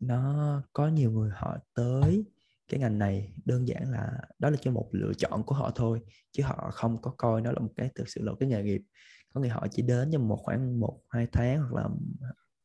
[0.00, 2.24] nó có nhiều người họ tới
[2.68, 6.00] cái ngành này đơn giản là đó là cho một lựa chọn của họ thôi
[6.32, 8.62] chứ họ không có coi nó là một cái thực sự là một cái nghề
[8.62, 8.82] nghiệp
[9.34, 11.88] có nghĩa họ chỉ đến trong một khoảng một hai tháng hoặc là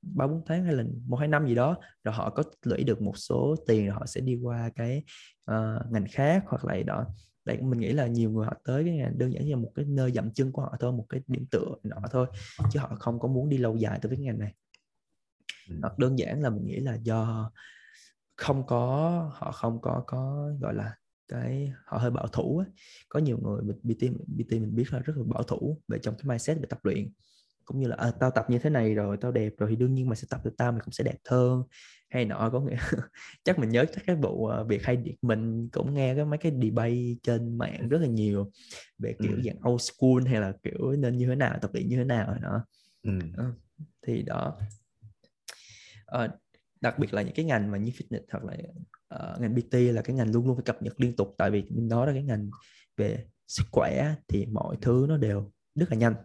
[0.01, 3.01] ba bốn tháng hay là một hai năm gì đó rồi họ có lũy được
[3.01, 5.03] một số tiền rồi họ sẽ đi qua cái
[5.51, 7.05] uh, ngành khác hoặc là đó
[7.45, 9.71] đây mình nghĩ là nhiều người họ tới cái ngành đơn giản như là một
[9.75, 12.27] cái nơi dậm chân của họ thôi một cái điểm tựa nọ thôi
[12.71, 14.53] chứ họ không có muốn đi lâu dài tới cái ngành này
[15.81, 17.51] hoặc đơn giản là mình nghĩ là do
[18.35, 20.95] không có họ không có có gọi là
[21.27, 22.65] cái họ hơi bảo thủ á.
[23.09, 26.15] có nhiều người mình BT BT mình biết là rất là bảo thủ về trong
[26.15, 27.11] cái mindset về tập luyện
[27.65, 29.93] cũng như là à, tao tập như thế này rồi tao đẹp rồi thì đương
[29.93, 31.63] nhiên mà sẽ tập được tao mình cũng sẽ đẹp hơn
[32.09, 32.77] hay nọ có nghĩa
[33.43, 36.51] chắc mình nhớ chắc cái vụ uh, việc hay mình cũng nghe cái mấy cái
[36.63, 38.51] debate trên mạng rất là nhiều
[38.97, 39.41] về kiểu ừ.
[39.45, 42.37] dạng old school hay là kiểu nên như thế nào tập luyện như thế nào
[42.41, 42.65] đó
[43.03, 43.11] ừ.
[43.17, 43.55] uh,
[44.07, 44.57] thì đó
[46.15, 46.31] uh,
[46.81, 48.57] đặc biệt là những cái ngành mà như fitness hoặc là
[49.15, 51.63] uh, ngành PT là cái ngành luôn luôn phải cập nhật liên tục tại vì
[51.89, 52.49] đó là cái ngành
[52.97, 56.15] về sức khỏe thì mọi thứ nó đều rất là nhanh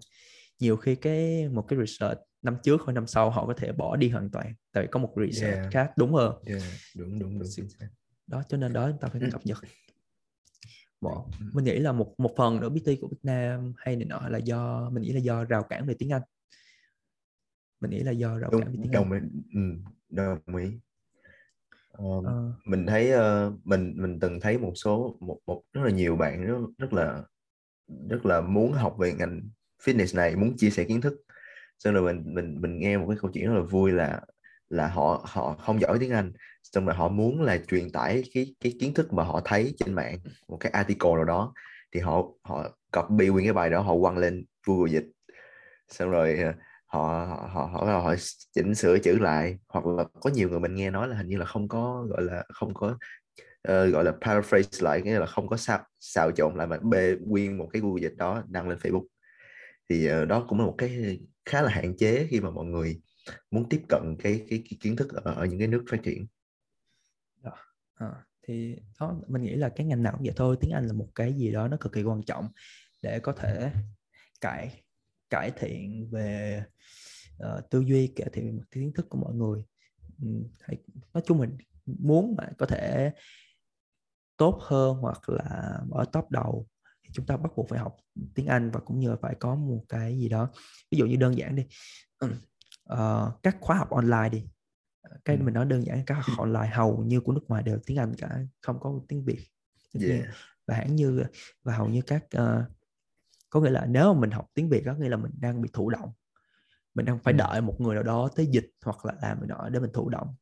[0.58, 3.96] nhiều khi cái một cái research năm trước hoặc năm sau họ có thể bỏ
[3.96, 5.72] đi hoàn toàn tại vì có một research yeah.
[5.72, 6.62] khác đúng hơn yeah.
[6.96, 7.48] đúng đúng đúng
[8.26, 9.58] đó cho nên đó chúng ta phải cập nhật
[11.00, 11.26] Bộ.
[11.40, 11.46] Ừ.
[11.52, 14.38] mình nghĩ là một một phần nữa BT của Việt Nam hay này nọ là
[14.38, 16.22] do mình nghĩ là do rào cản về tiếng Anh
[17.80, 19.30] mình nghĩ là do rào cản về tiếng đồng Anh.
[19.32, 20.70] ý, ừ, đồng ý.
[22.02, 22.26] Uh,
[22.64, 26.44] mình thấy uh, mình mình từng thấy một số một một rất là nhiều bạn
[26.46, 27.22] rất rất là
[28.10, 29.42] rất là muốn học về ngành
[29.82, 31.14] fitness này muốn chia sẻ kiến thức.
[31.78, 34.20] Xong rồi mình mình mình nghe một cái câu chuyện rất là vui là
[34.68, 36.32] là họ họ không giỏi tiếng Anh.
[36.62, 39.94] Xong rồi họ muốn là truyền tải cái cái kiến thức mà họ thấy trên
[39.94, 40.18] mạng
[40.48, 41.52] một cái article nào đó.
[41.92, 45.06] Thì họ họ copy nguyên cái bài đó họ quăng lên Google dịch.
[45.88, 46.38] Xong rồi
[46.86, 48.14] họ họ họ họ, họ
[48.52, 51.36] chỉnh sửa chữ lại hoặc là có nhiều người mình nghe nói là hình như
[51.36, 52.86] là không có gọi là không có
[53.68, 57.16] uh, gọi là paraphrase lại nghĩa là không có xào xào trộn lại mà bê
[57.20, 59.06] nguyên một cái Google dịch đó đăng lên Facebook.
[59.88, 63.00] Thì uh, đó cũng là một cái khá là hạn chế khi mà mọi người
[63.50, 66.26] muốn tiếp cận cái cái, cái kiến thức ở, ở những cái nước phát triển.
[67.94, 68.10] À,
[68.42, 71.08] thì đó mình nghĩ là cái ngành nào cũng vậy thôi tiếng Anh là một
[71.14, 72.48] cái gì đó nó cực kỳ quan trọng
[73.02, 73.70] để có thể
[74.40, 74.82] cải
[75.30, 76.62] cải thiện về
[77.42, 79.64] uh, tư duy cải thiện cái kiến thức của mọi người
[80.60, 80.76] hay
[81.14, 81.56] nói chung mình
[81.86, 83.12] muốn mà có thể
[84.36, 86.66] tốt hơn hoặc là ở top đầu
[87.02, 87.96] thì chúng ta bắt buộc phải học
[88.34, 90.50] tiếng Anh và cũng như phải có một cái gì đó
[90.90, 91.66] ví dụ như đơn giản đi
[92.24, 92.30] uh,
[93.42, 94.46] các khóa học online đi
[95.24, 95.42] cái ừ.
[95.42, 98.14] mình nói đơn giản các học online hầu như của nước ngoài đều tiếng Anh
[98.18, 99.40] cả không có tiếng Việt
[100.00, 100.24] yeah.
[100.66, 101.24] và hẳn như
[101.62, 102.75] và hầu như các uh,
[103.56, 105.68] có nghĩa là nếu mà mình học tiếng Việt có nghĩa là mình đang bị
[105.72, 106.12] thụ động.
[106.94, 107.36] Mình đang phải ừ.
[107.36, 110.08] đợi một người nào đó tới dịch hoặc là làm người nọ để mình thụ
[110.08, 110.34] động.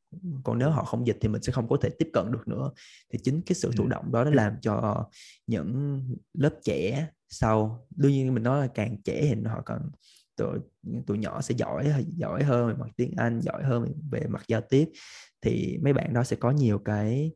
[0.45, 2.71] Còn nếu họ không dịch thì mình sẽ không có thể tiếp cận được nữa.
[3.13, 5.07] Thì chính cái sự thụ động đó nó làm cho
[5.47, 6.01] những
[6.35, 9.91] lớp trẻ sau đương nhiên mình nói là càng trẻ thì họ còn
[10.37, 10.59] tụi
[11.07, 14.61] tụi nhỏ sẽ giỏi giỏi hơn về mặt tiếng Anh giỏi hơn về mặt giao
[14.61, 14.89] tiếp.
[15.43, 17.33] Thì mấy bạn đó sẽ có nhiều cái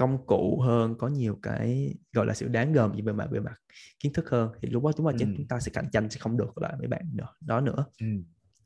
[0.00, 3.54] công cụ hơn có nhiều cái gọi là sự đáng gờm về mặt về mặt
[3.98, 5.32] kiến thức hơn thì lúc đó chúng ta ừ.
[5.36, 8.06] chúng ta sẽ cạnh tranh sẽ không được lại mấy bạn nữa, đó nữa ừ.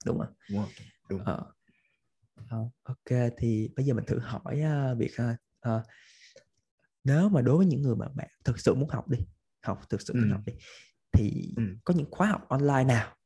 [0.07, 0.65] đúng không đúng,
[1.11, 1.25] đúng.
[1.25, 5.83] Ờ, ok thì bây giờ mình thử hỏi uh, việc uh, uh,
[7.05, 9.19] nếu mà đối với những người mà bạn thực sự muốn học đi
[9.63, 10.21] học thực sự ừ.
[10.21, 10.53] muốn học đi
[11.13, 11.63] thì ừ.
[11.85, 13.17] có những khóa học online nào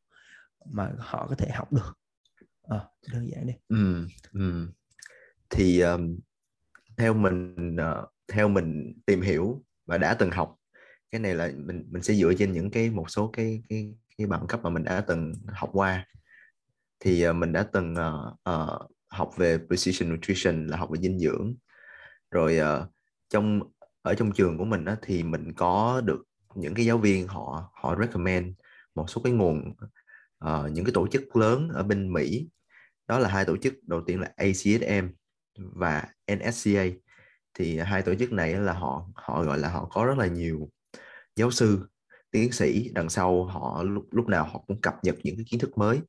[0.70, 1.98] mà họ có thể học được
[2.62, 2.78] à,
[3.12, 4.72] đơn giản đi ừ, ừ.
[5.50, 6.18] thì um,
[6.98, 10.58] theo mình uh, theo mình tìm hiểu và đã từng học
[11.10, 14.26] cái này là mình mình sẽ dựa trên những cái một số cái cái cái
[14.26, 16.06] bằng cấp mà mình đã từng học qua.
[17.00, 21.18] Thì uh, mình đã từng uh, uh, học về precision nutrition là học về dinh
[21.18, 21.54] dưỡng.
[22.30, 22.88] Rồi uh,
[23.28, 23.60] trong
[24.02, 26.24] ở trong trường của mình đó, thì mình có được
[26.54, 28.46] những cái giáo viên họ họ recommend
[28.94, 29.74] một số cái nguồn
[30.44, 32.48] uh, những cái tổ chức lớn ở bên Mỹ.
[33.08, 35.08] Đó là hai tổ chức đầu tiên là ACSM
[35.58, 36.84] và NSCA
[37.54, 40.70] thì hai tổ chức này là họ họ gọi là họ có rất là nhiều
[41.36, 41.88] giáo sư
[42.30, 45.60] tiến sĩ đằng sau họ lúc lúc nào họ cũng cập nhật những cái kiến
[45.60, 46.00] thức mới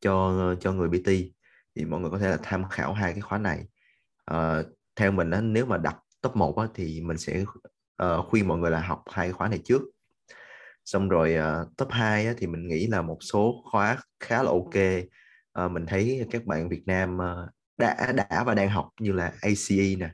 [0.00, 1.10] cho cho người BT
[1.74, 3.66] thì mọi người có thể là tham khảo hai cái khóa này.
[4.24, 4.62] À,
[4.96, 7.44] theo mình á, nếu mà đặt top 1 á, thì mình sẽ
[8.02, 9.82] uh, khuyên mọi người là học hai cái khóa này trước.
[10.84, 14.50] Xong rồi uh, top 2 á, thì mình nghĩ là một số khóa khá là
[14.50, 14.74] ok.
[15.64, 19.32] Uh, mình thấy các bạn Việt Nam uh, đã đã và đang học như là
[19.40, 20.10] ACE nè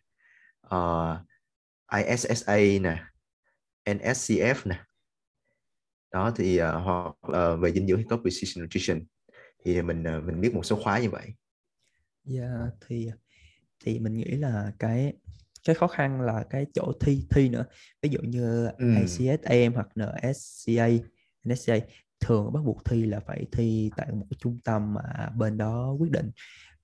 [0.74, 1.16] uh,
[2.06, 3.04] ISSA nè
[3.84, 4.84] NSCF nè
[6.12, 9.00] đó thì uh, hoặc uh, về dinh dưỡng hay có precision nutrition
[9.64, 11.34] thì mình uh, mình biết một số khóa như vậy.
[12.24, 13.10] Dạ yeah, thì
[13.84, 15.12] thì mình nghĩ là cái
[15.64, 17.64] cái khó khăn là cái chỗ thi thi nữa
[18.02, 18.94] ví dụ như ừ.
[19.74, 20.88] Hoặc NSCA
[21.48, 21.76] NSCA
[22.20, 25.96] thường bắt buộc thi là phải thi tại một cái trung tâm mà bên đó
[25.98, 26.30] quyết định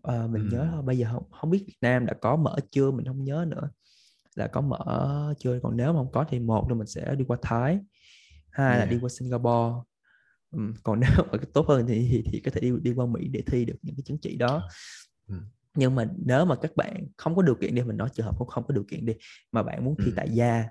[0.06, 0.56] à, mình ừ.
[0.56, 3.44] nhớ bây giờ không không biết Việt Nam đã có mở chưa mình không nhớ
[3.48, 3.70] nữa
[4.34, 7.24] là có mở chưa còn nếu mà không có thì một là mình sẽ đi
[7.28, 7.78] qua Thái
[8.50, 8.78] hai yeah.
[8.78, 9.74] là đi qua Singapore
[10.50, 13.28] ừ, còn nếu mà tốt hơn thì, thì thì có thể đi đi qua Mỹ
[13.28, 14.68] để thi được những cái chứng chỉ đó
[15.28, 15.34] ừ.
[15.74, 18.38] nhưng mà nếu mà các bạn không có điều kiện đi mình nói trường hợp
[18.38, 19.14] cũng không có điều kiện đi
[19.52, 20.12] mà bạn muốn thi ừ.
[20.16, 20.64] tại gia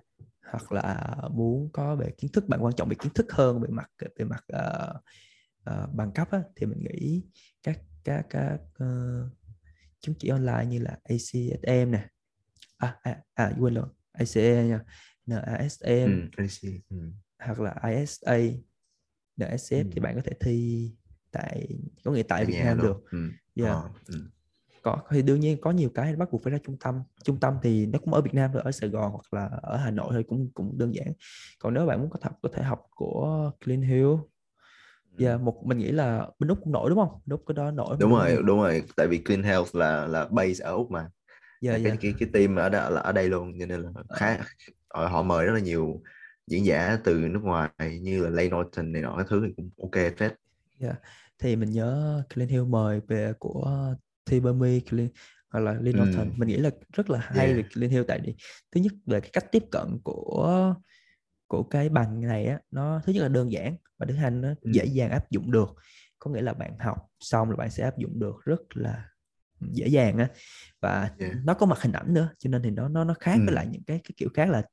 [0.51, 3.69] hoặc là muốn có về kiến thức bạn quan trọng về kiến thức hơn về
[3.69, 4.95] mặt về mặt uh,
[5.69, 7.23] uh, bằng cấp á, thì mình nghĩ
[7.63, 9.31] các các các uh,
[9.99, 12.07] chứng chỉ online như là ACSM nè
[12.77, 14.79] à, à, à quên rồi ACE nha
[15.25, 16.47] NASM ừ,
[16.89, 16.97] ừ.
[17.39, 18.37] hoặc là ISA
[19.37, 19.89] NSF ừ.
[19.91, 20.91] thì bạn có thể thi
[21.31, 21.67] tại
[22.03, 22.85] có nghĩa tại, tại Việt Nam luôn.
[22.87, 23.29] được ừ.
[23.55, 23.75] yeah.
[23.75, 24.19] Ờ, ừ.
[24.81, 27.57] có thì đương nhiên có nhiều cái bắt buộc phải ra trung tâm trung tâm
[27.63, 30.07] thì nó cũng ở Việt Nam thôi ở Sài Gòn hoặc là ở Hà Nội
[30.11, 31.13] thôi cũng cũng đơn giản
[31.59, 34.07] còn nếu bạn muốn có học có thể học của Clean Hill
[35.17, 37.19] Dạ, yeah, một mình nghĩ là bên Úc cũng nổi đúng không?
[37.25, 37.97] Bên Úc cái đó nổi.
[37.99, 38.83] Đúng rồi, đúng rồi.
[38.95, 41.09] Tại vì Clean Health là là base ở Úc mà.
[41.61, 42.01] Dạ, yeah, cái, yeah.
[42.01, 44.37] cái cái team ở đây là ở đây luôn, cho nên là khá
[44.89, 45.07] à.
[45.07, 46.01] họ mời rất là nhiều
[46.47, 47.69] diễn giả từ nước ngoài
[48.01, 50.33] như là Lay Norton này nọ cái thứ thì cũng ok phết.
[50.79, 50.87] Dạ.
[50.87, 51.01] Yeah.
[51.39, 53.95] Thì mình nhớ Clean Hill mời về của
[54.25, 55.09] T Bermy Clean
[55.49, 56.29] hoặc là Lay Norton.
[56.29, 56.33] Ừ.
[56.37, 57.57] Mình nghĩ là rất là hay yeah.
[57.57, 58.35] về Clean Hill tại vì
[58.71, 60.75] thứ nhất về cái cách tiếp cận của
[61.47, 64.47] của cái bằng này á nó thứ nhất là đơn giản và thứ hai nó
[64.61, 64.71] ừ.
[64.73, 65.75] dễ dàng áp dụng được
[66.19, 69.09] có nghĩa là bạn học xong là bạn sẽ áp dụng được rất là
[69.71, 70.29] dễ dàng á
[70.81, 71.33] và yeah.
[71.43, 73.41] nó có mặt hình ảnh nữa cho nên thì nó nó nó khác ừ.
[73.45, 74.63] với lại những cái cái kiểu khác là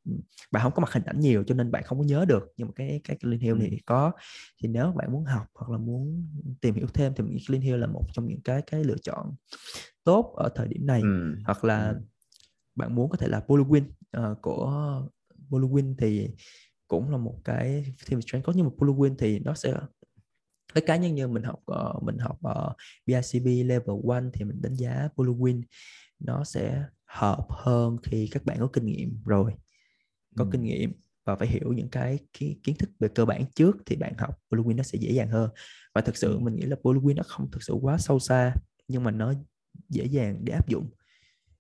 [0.51, 2.68] bạn không có mặt hình ảnh nhiều cho nên bạn không có nhớ được nhưng
[2.68, 3.59] mà cái cái Clean Hill ừ.
[3.59, 4.12] này có
[4.62, 6.29] thì nếu bạn muốn học hoặc là muốn
[6.61, 9.35] tìm hiểu thêm thì Clean Hill là một trong những cái cái lựa chọn
[10.05, 11.37] tốt ở thời điểm này ừ.
[11.45, 12.01] hoặc là ừ.
[12.75, 13.85] bạn muốn có thể là Boluwin
[14.18, 15.03] uh, của
[15.51, 16.29] Boluwin thì
[16.93, 18.47] cũng là một cái team strength.
[18.47, 19.74] Có nhưng mà Bluewin thì nó sẽ
[20.74, 22.76] cái cá nhân như mình học uh, mình học ở uh,
[23.07, 25.62] BICB level 1 thì mình đánh giá Bluewin
[26.18, 29.53] nó sẽ hợp hơn khi các bạn có kinh nghiệm rồi
[30.36, 30.49] có ừ.
[30.53, 30.93] kinh nghiệm
[31.24, 34.38] và phải hiểu những cái kiến, kiến thức về cơ bản trước thì bạn học
[34.51, 35.51] Bluewin nó sẽ dễ dàng hơn.
[35.95, 38.55] Và thực sự mình nghĩ là Bluewin nó không thực sự quá sâu xa
[38.88, 39.34] nhưng mà nó
[39.88, 40.90] dễ dàng để áp dụng.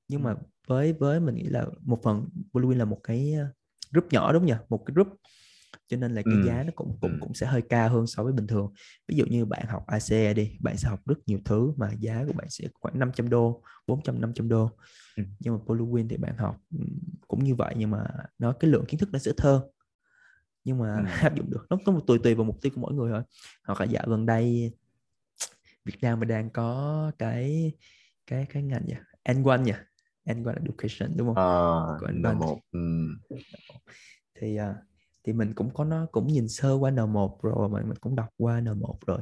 [0.08, 0.34] Nhưng mà
[0.66, 3.34] với với mình nghĩ là một phần Bluewin là một cái
[3.92, 5.08] group nhỏ đúng nhỉ một cái group
[5.88, 6.42] cho nên là cái ừ.
[6.46, 7.16] giá nó cũng cũng ừ.
[7.20, 8.72] cũng sẽ hơi cao hơn so với bình thường
[9.08, 12.24] ví dụ như bạn học ACE đi bạn sẽ học rất nhiều thứ mà giá
[12.26, 14.70] của bạn sẽ khoảng 500 đô 400 500 đô
[15.16, 15.22] ừ.
[15.40, 16.56] nhưng mà Bluewin thì bạn học
[17.28, 18.04] cũng như vậy nhưng mà
[18.38, 19.62] nó cái lượng kiến thức nó sẽ thơ
[20.64, 21.04] nhưng mà ừ.
[21.22, 23.22] áp dụng được nó có một tùy tùy vào mục tiêu của mỗi người thôi
[23.64, 24.72] hoặc là dạo gần đây
[25.84, 27.72] Việt Nam mình đang có cái
[28.26, 29.72] cái cái ngành gì N1 nhỉ
[30.24, 31.36] N1 Education đúng không?
[31.36, 32.78] Ờ, à, N1 ừ.
[34.40, 34.76] thì uh,
[35.24, 38.28] thì mình cũng có nó cũng nhìn sơ qua N1 rồi mà mình cũng đọc
[38.36, 39.20] qua N1 rồi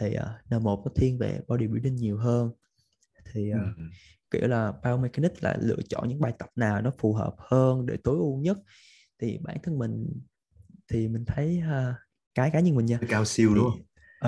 [0.00, 2.50] thì uh, N1 nó thiên về bodybuilding nhiều hơn
[3.32, 3.82] thì uh, ừ.
[4.30, 7.96] kiểu là biomechanics là lựa chọn những bài tập nào nó phù hợp hơn để
[8.04, 8.58] tối ưu nhất
[9.18, 10.22] thì bản thân mình
[10.88, 11.94] thì mình thấy uh,
[12.34, 13.80] cái cá nhân mình nha cao siêu đúng không?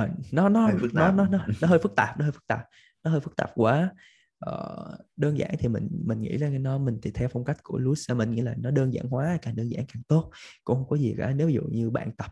[0.04, 2.64] Uh, nó nó nó nó nó nó hơi phức tạp nó hơi phức tạp
[3.04, 3.90] nó hơi phức tạp quá
[4.46, 7.78] uh, đơn giản thì mình mình nghĩ là nó mình thì theo phong cách của
[7.78, 10.30] Louis mình nghĩ là nó đơn giản hóa càng đơn giản càng tốt.
[10.64, 12.30] Cũng không có gì cả nếu ví dụ như bạn tập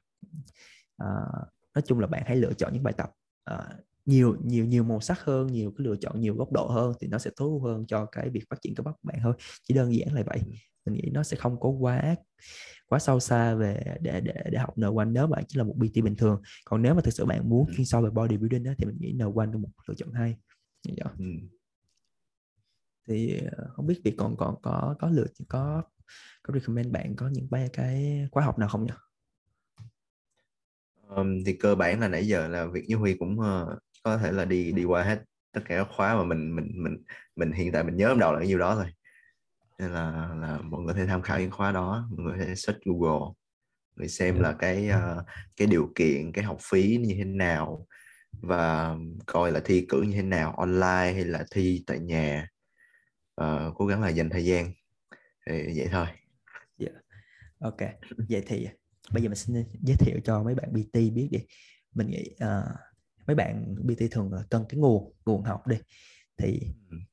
[1.03, 3.11] uh, nói chung là bạn hãy lựa chọn những bài tập
[3.55, 3.61] uh,
[4.07, 7.09] nhiều nhiều nhiều màu sắc hơn nhiều cái lựa chọn nhiều góc độ hơn thì
[7.09, 9.35] nó sẽ tối ưu hơn cho cái việc phát triển cơ bắp của bạn thôi.
[9.63, 10.41] Chỉ đơn giản là vậy.
[10.87, 12.17] Mình nghĩ nó sẽ không có quá
[12.89, 16.05] quá sâu xa về để để để học N1 nếu bạn chỉ là một PT
[16.05, 16.43] bình thường.
[16.65, 19.15] Còn nếu mà thực sự bạn muốn chuyên sâu về bodybuilding đó, thì mình nghĩ
[19.15, 20.37] N1 là một lựa chọn hay.
[21.19, 21.25] Ừ
[23.09, 25.83] thì ờ, không biết việc còn còn có có lựa có
[26.43, 28.93] có recommend bạn có những cái cái khóa học nào không nhỉ?
[31.09, 34.33] Um, thì cơ bản là nãy giờ là việc như Huy cũng uh, có thể
[34.33, 36.97] là đi đi qua hết tất cả các khóa mà mình mình mình
[37.37, 38.87] mình hiện tại mình nhớ trong đầu là nhiêu đó thôi
[39.79, 42.45] nên là là mọi người có thể tham khảo những khóa đó mọi người có
[42.45, 43.33] thể search Google
[43.97, 45.25] người xem là cái uh,
[45.57, 47.87] cái điều kiện cái học phí như thế nào
[48.33, 48.97] và
[49.27, 52.49] coi là thi cử như thế nào online hay là thi tại nhà
[53.39, 54.73] uh, cố gắng là dành thời gian.
[55.47, 56.07] Thì vậy thôi.
[56.07, 56.19] Yeah.
[56.79, 56.89] Dạ.
[57.61, 57.79] ok.
[58.29, 58.69] Vậy thì
[59.13, 61.39] bây giờ mình xin giới thiệu cho mấy bạn BT biết đi.
[61.95, 62.65] Mình nghĩ uh,
[63.27, 65.77] mấy bạn BT thường cần cái nguồn nguồn học đi.
[66.39, 66.61] Thì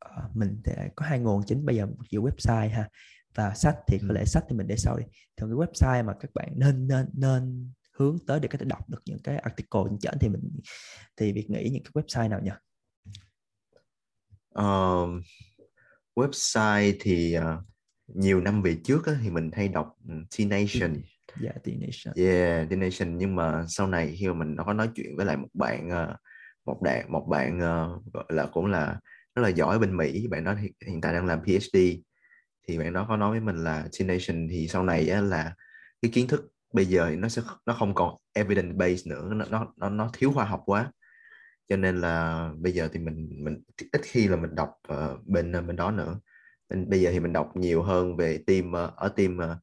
[0.06, 1.66] uh, mình sẽ có hai nguồn chính.
[1.66, 2.90] Bây giờ giữa website ha.
[3.36, 5.06] Và sách thì có lẽ sách thì mình để sau đi.
[5.38, 8.90] Thường cái website mà các bạn nên nên nên hướng tới để có thể đọc
[8.90, 10.60] được những cái article trên chẩn thì mình
[11.18, 12.52] thì việc nghĩ những cái website nào nhỉ?
[14.50, 15.22] Um,
[16.16, 17.44] website thì uh,
[18.08, 21.02] nhiều năm về trước á, thì mình hay đọc ừ, T Nation
[21.42, 24.74] dạ yeah, T Nation yeah T Nation nhưng mà sau này khi mà mình có
[24.74, 26.16] nói chuyện với lại một bạn uh,
[26.66, 29.00] một bạn một bạn uh, gọi là cũng là
[29.36, 30.56] rất là giỏi bên Mỹ bạn đó
[30.88, 31.78] hiện tại đang làm PhD
[32.68, 35.56] thì bạn đó có nói với mình là T Nation thì sau này á, là
[36.02, 39.90] cái kiến thức bây giờ nó sẽ nó không còn evidence based nữa nó nó
[39.90, 40.92] nó thiếu khoa học quá
[41.70, 45.52] cho nên là bây giờ thì mình mình ít khi là mình đọc uh, bên
[45.52, 46.20] ờ, bên đó nữa.
[46.70, 49.58] Nên bây giờ thì mình đọc nhiều hơn về team uh, ở team uh,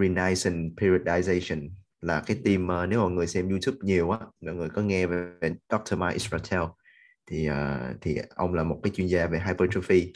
[0.00, 1.70] Renaissance Periodization
[2.00, 5.06] là cái team uh, nếu mọi người xem YouTube nhiều á mọi người có nghe
[5.06, 5.94] về Dr.
[5.94, 6.64] Mike Israel
[7.26, 10.12] thì uh, thì ông là một cái chuyên gia về hypertrophy.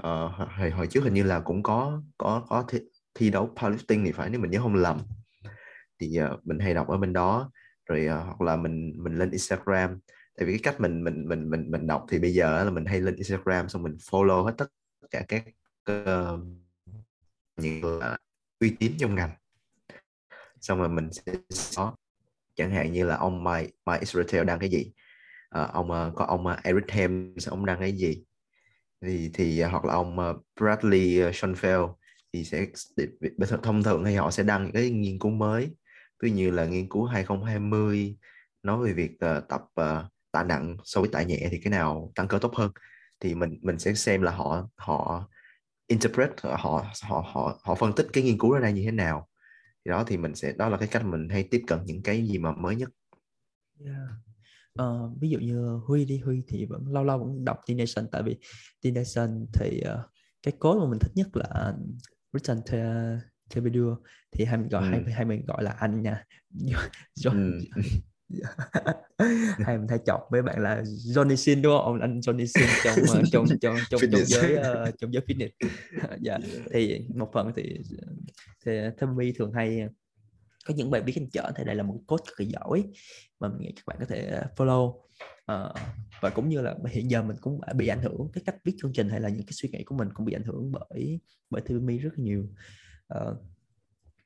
[0.00, 2.78] Uh, hồi, hồi trước hình như là cũng có có có thi,
[3.14, 5.00] thi đấu powerlifting thì phải nếu mình nhớ không lầm.
[6.00, 7.50] Thì uh, mình hay đọc ở bên đó.
[7.86, 9.98] Rồi uh, hoặc là mình mình lên Instagram
[10.38, 12.84] tại vì cái cách mình mình mình mình mình đọc thì bây giờ là mình
[12.84, 14.66] hay lên Instagram xong mình follow hết tất
[15.10, 15.44] cả các
[15.90, 16.40] uh,
[17.56, 18.18] những là
[18.60, 19.30] uy tín trong ngành.
[20.60, 21.32] Xong rồi mình sẽ
[21.76, 21.96] có
[22.54, 24.92] chẳng hạn như là ông Mike, Mike Israel đăng cái gì?
[25.58, 28.24] Uh, ông uh, có ông uh, Eric Thames ông đăng cái gì?
[29.00, 31.94] Thì thì uh, hoặc là ông uh, Bradley uh, Schoenfeld
[32.32, 32.66] thì sẽ
[33.62, 35.70] thông thường thì họ sẽ đăng những cái nghiên cứu mới.
[36.22, 38.16] Ví như là nghiên cứu 2020
[38.62, 42.12] nói về việc uh, tập uh, tạ nặng so với tạ nhẹ thì cái nào
[42.14, 42.70] tăng cơ tốt hơn
[43.20, 45.28] thì mình mình sẽ xem là họ họ
[45.86, 49.28] interpret họ họ họ họ phân tích cái nghiên cứu đó ra như thế nào
[49.84, 52.26] thì đó thì mình sẽ đó là cái cách mình hay tiếp cận những cái
[52.26, 52.88] gì mà mới nhất
[53.84, 53.96] yeah.
[54.82, 58.08] uh, ví dụ như Huy đi Huy thì vẫn lâu lâu vẫn đọc Teen Nation
[58.12, 58.38] tại vì
[58.82, 60.10] Teen Nation thì uh,
[60.42, 61.74] cái code mà mình thích nhất là
[62.32, 62.60] Richard
[63.50, 63.94] Thebedur
[64.32, 64.90] thì hay mình gọi ừ.
[64.90, 66.24] hay, hay mình gọi là anh nha
[67.20, 67.82] John, ừ.
[69.64, 72.00] Hay mình hay chọc với bạn là Johnny Sin đúng không?
[72.00, 75.48] Anh Johnny Sin trong uh, trong trong trong trong giới uh, trong giới fitness.
[76.20, 76.38] Dạ
[76.72, 77.80] thì một phần thì
[78.66, 79.88] thì Tommy thường hay
[80.66, 82.84] có những bài viết anh chở thì đây là một coach cực kỳ giỏi
[83.40, 84.94] mà mình nghĩ các bạn có thể follow.
[85.52, 85.76] Uh,
[86.20, 88.92] và cũng như là hiện giờ mình cũng bị ảnh hưởng cái cách viết chương
[88.92, 91.20] trình hay là những cái suy nghĩ của mình cũng bị ảnh hưởng bởi
[91.50, 92.48] bởi TVME rất nhiều.
[93.14, 93.36] Uh,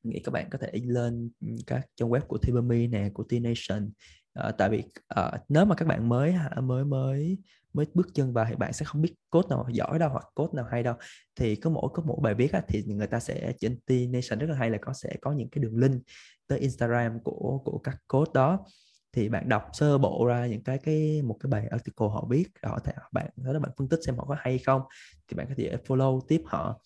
[0.02, 1.30] nghĩ các bạn có thể lên
[1.66, 3.90] các trang web của tibami nè của T Nation
[4.34, 7.38] à, ờ, tại vì à, nếu mà các bạn mới mới mới
[7.72, 10.52] mới bước chân vào thì bạn sẽ không biết code nào giỏi đâu hoặc code
[10.56, 10.94] nào hay đâu.
[11.36, 14.38] Thì có mỗi có mỗi bài viết á, thì người ta sẽ trên T Nation
[14.38, 16.02] rất là hay là có sẽ có những cái đường link
[16.46, 18.64] tới Instagram của của các code đó.
[19.12, 22.44] Thì bạn đọc sơ bộ ra những cái cái một cái bài article họ viết
[22.62, 24.82] họ thể bạn đó là bạn phân tích xem họ có hay không
[25.28, 26.80] thì bạn có thể follow tiếp họ.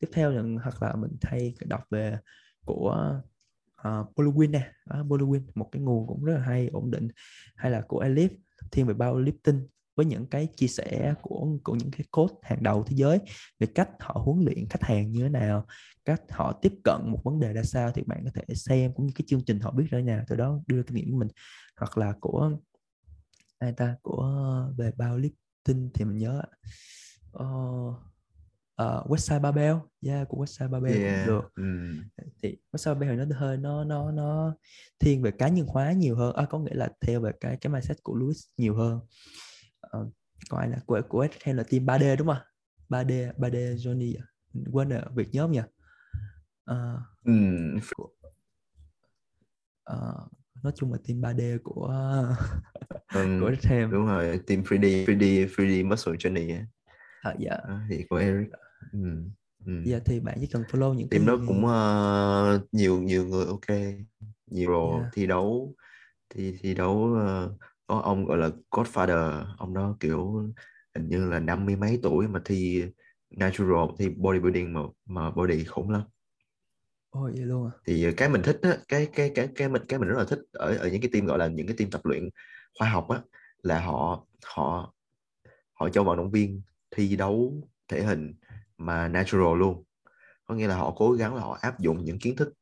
[0.00, 2.18] Tiếp theo là hoặc là mình thay đọc về
[2.64, 3.20] của
[3.76, 4.72] à, uh, Boluwin nè.
[5.00, 7.08] Uh, Boluwin một cái nguồn cũng rất là hay ổn định
[7.56, 8.28] hay là của Elif
[8.72, 12.62] thiên về bao lifting với những cái chia sẻ của của những cái coach hàng
[12.62, 13.18] đầu thế giới
[13.58, 15.66] về cách họ huấn luyện khách hàng như thế nào
[16.04, 19.06] cách họ tiếp cận một vấn đề ra sao thì bạn có thể xem cũng
[19.06, 20.24] như cái chương trình họ biết ra nào.
[20.28, 21.28] Từ đó đưa kinh nghiệm của mình.
[21.76, 22.50] Hoặc là của
[23.58, 23.96] ai ta?
[24.02, 26.42] Của về bao lifting thì mình nhớ
[27.38, 27.94] uh,
[28.82, 31.26] uh, Westside Babel, yeah của Westside Babel yeah.
[31.26, 31.50] cũng được.
[31.56, 32.02] Mm.
[32.42, 34.54] Thì Westside Babel nó hơi nó nó nó
[34.98, 37.72] thiên về cá nhân hóa nhiều hơn, à, có nghĩa là theo về cái cái
[37.72, 39.00] mindset của Louis nhiều hơn.
[39.96, 40.12] Uh,
[40.50, 42.36] còn ai là của của theo là team 3D đúng không?
[42.88, 44.24] 3D 3D Johnny à?
[44.72, 45.60] quên rồi việc nhóm nhỉ?
[46.70, 47.78] Uh, mm.
[49.92, 51.86] uh, nói chung là team 3D của
[53.14, 56.64] um, của Ham đúng rồi team 3D 3D 3D muscle journey
[57.22, 58.48] à, dạ à, thì của Eric
[58.92, 59.24] ừ.
[59.66, 59.72] Ừ.
[59.84, 61.36] Dạ thì bạn chỉ cần follow những team cái...
[61.36, 63.78] đó cũng uh, nhiều nhiều người ok
[64.46, 65.02] nhiều rồi yeah.
[65.04, 65.10] Dạ.
[65.14, 65.74] thi đấu
[66.30, 67.52] thi thi đấu uh,
[67.86, 70.50] có ông gọi là Godfather ông đó kiểu
[70.94, 72.84] hình như là năm mươi mấy tuổi mà thi
[73.30, 76.02] natural thi bodybuilding mà mà body khủng lắm
[77.10, 77.72] Ôi vậy luôn à.
[77.86, 80.38] Thì cái mình thích á, cái cái cái cái mình cái mình rất là thích
[80.52, 82.28] ở ở những cái team gọi là những cái team tập luyện
[82.78, 83.20] khoa học á
[83.62, 84.94] là họ họ
[85.72, 88.34] họ cho vận động viên thi đấu thể hình
[88.78, 89.84] mà natural luôn.
[90.44, 92.52] Có nghĩa là họ cố gắng là họ áp dụng những kiến thức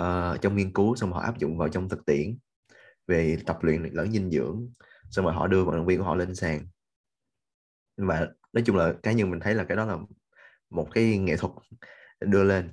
[0.00, 2.38] uh, trong nghiên cứu xong họ áp dụng vào trong thực tiễn
[3.06, 4.70] về tập luyện lẫn dinh dưỡng
[5.10, 6.66] xong rồi họ đưa vận động viên của họ lên sàn.
[7.96, 9.98] Nhưng mà nói chung là cá nhân mình thấy là cái đó là
[10.70, 11.52] một cái nghệ thuật
[12.20, 12.72] đưa lên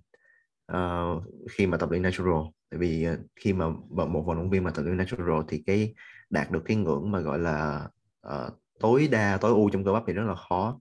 [0.72, 2.42] uh, khi mà tập luyện natural.
[2.70, 5.94] Tại vì ờ, khi mà một vận động viên mà tập luyện natural thì cái
[6.30, 7.88] đạt được cái ngưỡng mà gọi là
[8.28, 10.80] uh, tối đa tối ưu trong cơ bắp thì rất là khó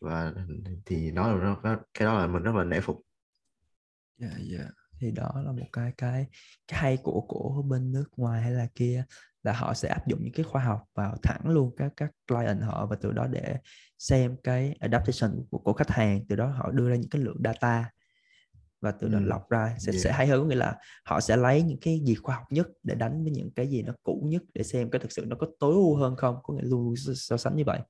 [0.00, 0.32] và
[0.86, 3.02] thì nó là nó, cái đó là mình rất là nể phục
[4.18, 4.70] dạ yeah, dạ yeah.
[5.00, 6.26] thì đó là một cái cái
[6.68, 9.04] cái hay của của bên nước ngoài hay là kia
[9.42, 12.62] là họ sẽ áp dụng những cái khoa học vào thẳng luôn các các client
[12.62, 13.56] họ và từ đó để
[13.98, 17.40] xem cái adaptation của, của khách hàng từ đó họ đưa ra những cái lượng
[17.44, 17.90] data
[18.80, 19.24] và từ đó ừ.
[19.24, 20.04] lọc ra sẽ yeah.
[20.04, 22.94] sẽ hay hơn nghĩa là họ sẽ lấy những cái gì khoa học nhất để
[22.94, 25.46] đánh với những cái gì nó cũ nhất để xem cái thực sự nó có
[25.58, 27.80] tối ưu hơn không có nghĩa luôn so sánh như vậy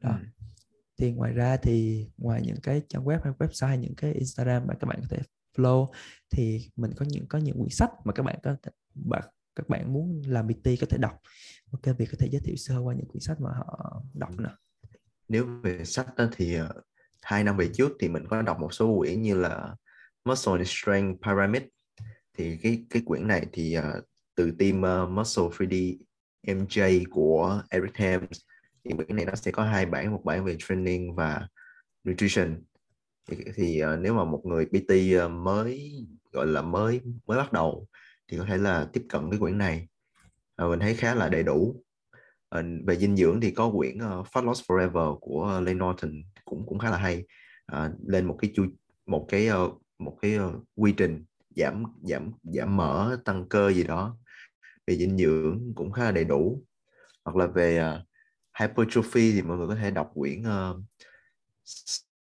[0.00, 0.10] đó.
[0.10, 0.46] Ừ
[0.98, 4.74] thì ngoài ra thì ngoài những cái trang web hay website những cái Instagram mà
[4.74, 5.22] các bạn có thể
[5.56, 5.90] follow
[6.30, 9.22] thì mình có những có những quyển sách mà các bạn có thể, bạn
[9.54, 11.20] các bạn muốn làm PT có thể đọc.
[11.72, 14.56] Ok việc có thể giới thiệu sơ qua những quyển sách mà họ đọc nữa
[15.28, 16.68] nếu về sách đó thì ờ,
[17.22, 19.74] hai năm về trước thì mình có đọc một số quyển như là
[20.24, 21.62] Muscle and Strength Pyramid.
[22.38, 23.84] Thì cái cái quyển này thì uh,
[24.34, 25.98] từ team uh, Muscle 3D
[26.46, 28.40] MJ của Eric Hams
[28.88, 31.48] thì quyển này nó sẽ có hai bản một bản về training và
[32.08, 32.62] nutrition.
[33.28, 35.92] Thì, thì uh, nếu mà một người PT uh, ờ, mới
[36.32, 37.86] gọi là mới mới bắt đầu
[38.28, 39.88] thì có thể là tiếp cận cái quyển này.
[40.62, 41.82] Uh, mình thấy khá là đầy đủ.
[42.58, 46.66] Uh, về dinh dưỡng thì có quyển uh, Fat Loss Forever của Lane Norton cũng
[46.66, 47.24] cũng khá là hay.
[47.72, 48.66] Uh, lên một cái chu
[49.06, 51.24] một cái uh, một cái uh, quy trình
[51.56, 54.18] giảm giảm giảm mỡ tăng cơ gì đó.
[54.86, 56.62] Về dinh dưỡng cũng khá là đầy đủ.
[57.24, 58.05] Hoặc là về uh,
[58.60, 60.80] hypertrophy thì mọi người có thể đọc quyển uh,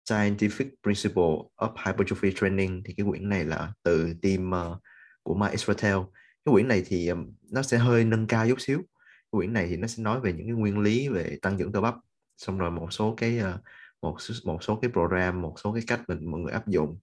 [0.09, 2.83] Scientific Principle of Hypertrophy Training.
[2.85, 4.77] Thì cái quyển này là từ team uh,
[5.23, 5.97] của Mike Israel
[6.45, 8.77] cái quyển này thì um, nó sẽ hơi nâng cao chút xíu.
[8.77, 11.71] Cái quyển này thì nó sẽ nói về những cái nguyên lý về tăng trưởng
[11.71, 11.95] cơ bắp.
[12.37, 13.61] Xong rồi một số cái uh,
[14.01, 16.99] một một số cái program một số cái cách mình mọi người áp dụng.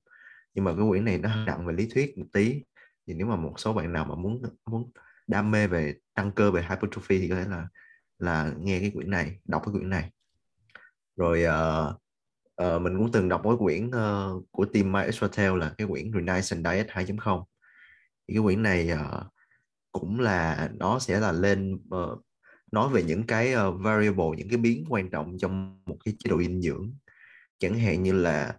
[0.55, 2.62] Nhưng mà cái quyển này nó nặng về lý thuyết một tí.
[3.07, 4.91] Thì nếu mà một số bạn nào mà muốn muốn
[5.26, 7.68] đam mê về tăng cơ về hypertrophy thì có thể là
[8.23, 10.11] là nghe cái quyển này đọc cái quyển này.
[11.16, 11.95] Rồi uh,
[12.66, 16.12] uh, mình cũng từng đọc cái quyển uh, của team My Extra là cái quyển
[16.14, 17.45] Renaissance Diet 2.0
[18.29, 19.27] thì cái quyển này uh,
[19.93, 22.25] cũng là nó sẽ là lên uh,
[22.73, 26.31] nói về những cái uh, variable những cái biến quan trọng trong một cái chế
[26.31, 26.95] độ dinh dưỡng.
[27.59, 28.57] Chẳng hạn như là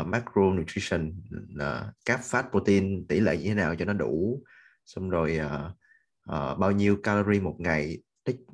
[0.00, 1.12] uh, macronutrition
[1.54, 4.42] uh, các fat protein tỷ lệ như thế nào cho nó đủ.
[4.86, 5.70] Xong rồi uh,
[6.30, 7.98] uh, bao nhiêu calorie một ngày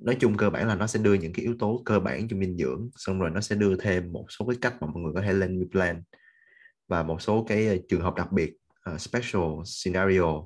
[0.00, 2.36] nói chung cơ bản là nó sẽ đưa những cái yếu tố cơ bản cho
[2.36, 5.12] dinh dưỡng xong rồi nó sẽ đưa thêm một số cái cách mà mọi người
[5.14, 6.02] có thể lên meal plan.
[6.88, 8.56] Và một số cái trường hợp đặc biệt
[8.94, 10.42] uh, special scenario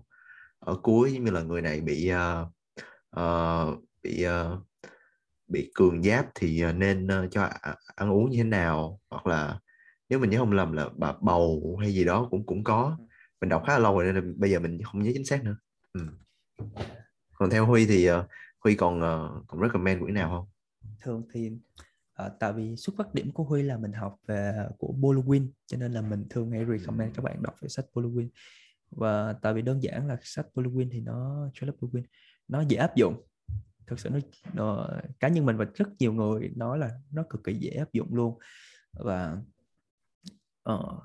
[0.59, 2.49] ở cuối như là người này bị uh,
[3.21, 4.59] uh, bị uh,
[5.49, 7.49] bị cường giáp thì nên uh, cho
[7.97, 9.01] ăn uống như thế nào?
[9.11, 9.59] Hoặc là
[10.09, 12.97] nếu mình nhớ không lầm là bà bầu hay gì đó cũng cũng có.
[13.41, 15.57] Mình đọc khá là lâu rồi nên bây giờ mình không nhớ chính xác nữa.
[15.93, 16.01] Ừ.
[17.33, 18.25] còn theo huy thì uh,
[18.65, 20.49] huy còn uh, còn recommend quyển nào không?
[21.01, 21.51] Thường thì
[22.27, 25.77] uh, tại vì xuất phát điểm của huy là mình học về của Boluwin cho
[25.77, 28.29] nên là mình thường hay recommend các bạn đọc về sách Boluwin
[28.91, 32.03] và tại vì đơn giản là sách Boluwin thì nó Charles Boluwin
[32.49, 33.23] nó dễ áp dụng.
[33.87, 34.19] Thực sự nó,
[34.55, 34.89] nó
[35.21, 38.15] cá nhân mình và rất nhiều người nói là nó cực kỳ dễ áp dụng
[38.15, 38.39] luôn.
[38.93, 39.39] Và
[40.73, 41.03] uh,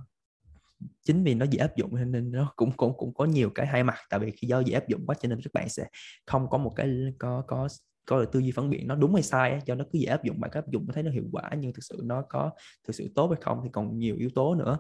[1.03, 3.83] chính vì nó dễ áp dụng nên nó cũng cũng cũng có nhiều cái hai
[3.83, 3.95] mặt.
[4.09, 5.85] Tại vì khi do dễ áp dụng quá cho nên các bạn sẽ
[6.25, 7.67] không có một cái có có
[8.05, 10.05] có được tư duy phản biện nó đúng hay sai á, cho nó cứ dễ
[10.05, 10.39] áp dụng.
[10.39, 12.51] Bạn áp dụng thấy nó hiệu quả nhưng thực sự nó có
[12.87, 14.77] thực sự tốt hay không thì còn nhiều yếu tố nữa.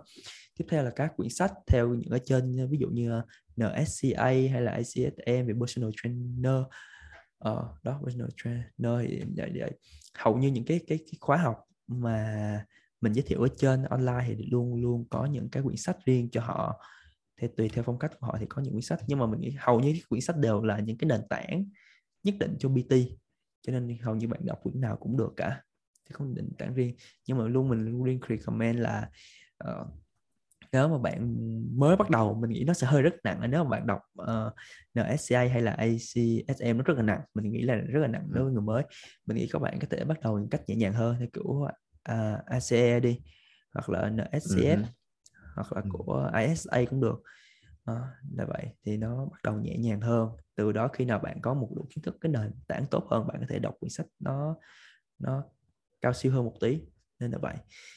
[0.57, 3.25] Tiếp theo là các quyển sách theo những ở trên ví dụ như ờ,
[3.57, 6.61] NSCA hay là ICSM về personal trainer.
[7.37, 9.71] Ờ, đó personal trainer thì vậy, vậy.
[10.17, 12.65] hầu như những cái cái, cái khóa học mà
[13.05, 16.29] mình giới thiệu ở trên online thì luôn luôn có những cái quyển sách riêng
[16.31, 16.81] cho họ.
[17.41, 18.99] Thì tùy theo phong cách của họ thì có những quyển sách.
[19.07, 21.65] Nhưng mà mình nghĩ hầu như các quyển sách đều là những cái nền tảng
[22.23, 22.93] nhất định cho BT
[23.61, 25.61] cho nên hầu như bạn đọc quyển nào cũng được cả.
[26.09, 26.95] Chứ không định tảng riêng.
[27.27, 29.09] Nhưng mà luôn mình luôn riêng recommend là
[29.69, 29.87] uh,
[30.71, 31.35] nếu mà bạn
[31.79, 33.41] mới bắt đầu mình nghĩ nó sẽ hơi rất nặng.
[33.49, 34.53] Nếu mà bạn đọc uh, ờ,
[34.93, 38.43] NSCA hay là ACSM nó rất là nặng mình nghĩ là rất là nặng đối
[38.43, 38.83] với người mới.
[39.25, 41.67] Mình nghĩ các bạn có thể bắt đầu một cách nhẹ nhàng hơn theo kiểu
[42.11, 43.19] uh, à, ACE đi
[43.73, 44.83] hoặc là NSCS ừ.
[45.55, 45.89] hoặc là ừ.
[45.91, 47.21] của ISA cũng được.
[47.85, 47.93] À,
[48.37, 50.29] là vậy thì nó bắt đầu nhẹ nhàng hơn.
[50.55, 53.27] Từ đó khi nào bạn có một đủ kiến thức cái nền tảng tốt hơn
[53.27, 54.55] bạn có thể đọc quyển sách nó
[55.19, 55.43] nó
[56.01, 56.81] cao siêu hơn một tí.
[57.19, 57.55] Nên là vậy.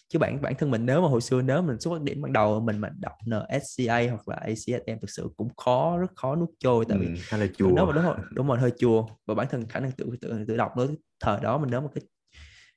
[0.08, 2.32] Chứ bạn bản thân mình nếu mà hồi xưa nếu mình xuất phát điểm ban
[2.32, 6.48] đầu mình mà đọc NSCA hoặc là ACSM thực sự cũng khó rất khó nuốt
[6.58, 6.84] trôi.
[6.88, 9.34] Tại vì ừ, khá là chua nếu mà đúng rồi, đúng rồi hơi chua và
[9.34, 10.86] bản thân khả năng tự tự tự đọc nữa
[11.20, 12.04] thời đó mình nếu mà cái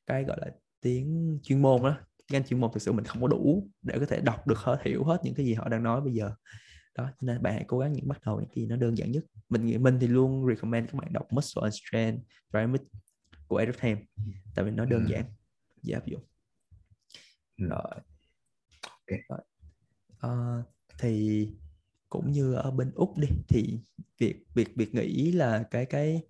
[0.07, 0.51] cái gọi là
[0.81, 3.95] tiếng chuyên môn đó tiếng Anh chuyên môn thực sự mình không có đủ để
[3.99, 6.31] có thể đọc được hết hiểu hết những cái gì họ đang nói bây giờ.
[6.95, 9.23] Đó nên bạn hãy cố gắng những bắt đầu những gì nó đơn giản nhất.
[9.49, 12.23] Mình nghĩ mình thì luôn recommend các bạn đọc Muscle and Strength
[12.53, 12.81] Pyramid
[13.47, 13.97] của Eric Ham
[14.55, 15.11] tại vì nó đơn ừ.
[15.11, 15.23] giản
[15.81, 16.21] dễ áp dụng.
[17.57, 18.01] Rồi.
[19.07, 19.39] Rồi.
[20.25, 20.65] Uh,
[20.99, 21.47] thì
[22.09, 23.79] cũng như ở bên úc đi thì
[24.17, 26.21] việc việc việc nghĩ là cái cái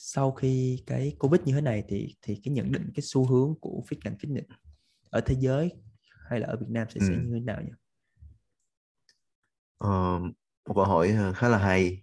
[0.00, 3.54] sau khi cái covid như thế này thì thì cái nhận định cái xu hướng
[3.60, 4.42] của fit ngành fitness
[5.10, 5.72] ở thế giới
[6.28, 7.06] hay là ở Việt Nam sẽ, ừ.
[7.08, 7.72] sẽ như thế nào nhỉ?
[9.84, 10.22] Uh,
[10.68, 12.02] một câu hỏi ờ, khá là hay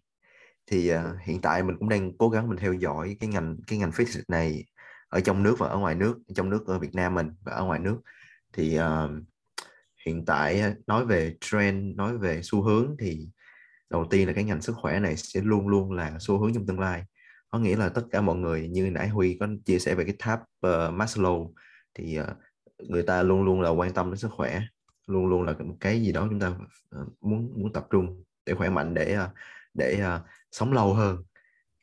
[0.67, 3.79] thì uh, hiện tại mình cũng đang cố gắng mình theo dõi cái ngành cái
[3.79, 4.65] ngành fitness này
[5.07, 7.63] ở trong nước và ở ngoài nước trong nước ở Việt Nam mình và ở
[7.63, 8.01] ngoài nước
[8.53, 9.11] thì uh,
[10.05, 13.29] hiện tại nói về trend nói về xu hướng thì
[13.89, 16.67] đầu tiên là cái ngành sức khỏe này sẽ luôn luôn là xu hướng trong
[16.67, 17.05] tương lai
[17.55, 20.15] có nghĩa là tất cả mọi người như nãy Huy có chia sẻ về cái
[20.19, 21.53] tháp uh, Maslow
[21.93, 22.25] thì uh,
[22.89, 24.61] người ta luôn luôn là quan tâm đến sức khỏe
[25.07, 28.53] luôn luôn là một cái gì đó chúng ta uh, muốn muốn tập trung để
[28.53, 29.29] khỏe mạnh để uh,
[29.73, 31.23] để uh, sống lâu hơn.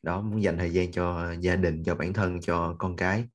[0.03, 3.25] Đó muốn dành thời gian cho gia đình cho bản thân cho con cái.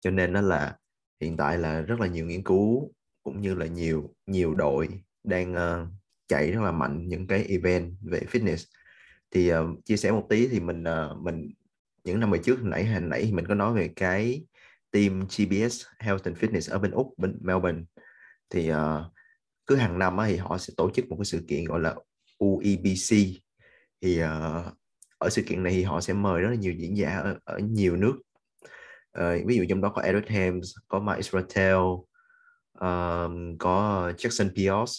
[0.00, 0.76] Cho nên đó là
[1.20, 2.92] hiện tại là rất là nhiều nghiên cứu
[3.22, 4.88] cũng như là nhiều nhiều đội
[5.24, 5.88] đang uh,
[6.28, 8.77] chạy rất là mạnh những cái event về fitness
[9.30, 11.50] thì uh, chia sẻ một tí thì mình uh, mình
[12.04, 14.44] những năm về trước nãy hồi nãy thì mình có nói về cái
[14.90, 17.82] team GBS Health and Fitness ở bên úc bên Melbourne.
[18.50, 18.76] Thì uh,
[19.66, 21.94] cứ hàng năm thì họ sẽ tổ chức một cái sự kiện gọi là
[22.38, 23.16] UEBC
[24.00, 24.74] thì uh,
[25.18, 27.58] ở sự kiện này thì họ sẽ mời rất là nhiều diễn giả ở, ở
[27.58, 28.14] nhiều nước.
[29.18, 31.78] Uh, ví dụ trong đó có Eric Hames có Mike Israel
[32.80, 34.92] um, có Jackson Pierce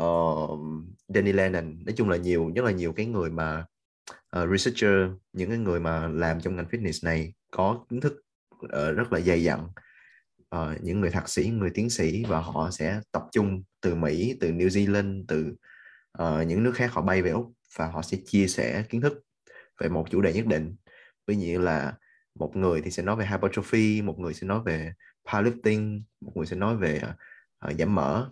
[0.00, 0.60] uh,
[1.08, 1.84] Danny Lennon.
[1.84, 3.64] Nói chung là nhiều rất là nhiều cái người mà
[4.38, 8.22] uh, researcher những cái người mà làm trong ngành fitness này có kiến thức
[8.64, 9.68] uh, rất là dày dặn.
[10.56, 14.36] Uh, những người thạc sĩ người tiến sĩ và họ sẽ tập trung từ Mỹ
[14.40, 15.54] từ New Zealand từ
[16.22, 19.22] uh, những nước khác họ bay về úc và họ sẽ chia sẻ kiến thức
[19.80, 20.76] về một chủ đề nhất định.
[21.26, 21.94] Ví dụ là
[22.34, 24.92] một người thì sẽ nói về hypertrophy một người sẽ nói về
[25.24, 27.00] powerlifting một người sẽ nói về
[27.68, 28.30] uh, giảm mỡ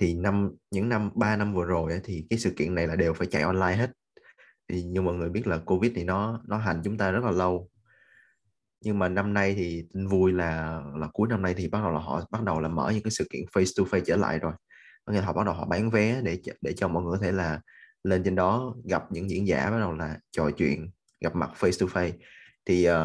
[0.00, 2.96] thì năm những năm 3 năm vừa rồi ấy, thì cái sự kiện này là
[2.96, 3.90] đều phải chạy online hết.
[4.68, 7.30] Thì như mọi người biết là covid thì nó nó hành chúng ta rất là
[7.30, 7.70] lâu.
[8.84, 11.92] Nhưng mà năm nay thì tin vui là là cuối năm nay thì bắt đầu
[11.92, 14.38] là họ bắt đầu là mở những cái sự kiện face to face trở lại
[14.38, 14.52] rồi.
[15.04, 17.24] Có nghĩa là họ bắt đầu họ bán vé để để cho mọi người có
[17.24, 17.60] thể là
[18.04, 20.90] lên trên đó gặp những diễn giả bắt đầu là trò chuyện
[21.20, 22.12] gặp mặt face to face.
[22.66, 22.96] Thì uh,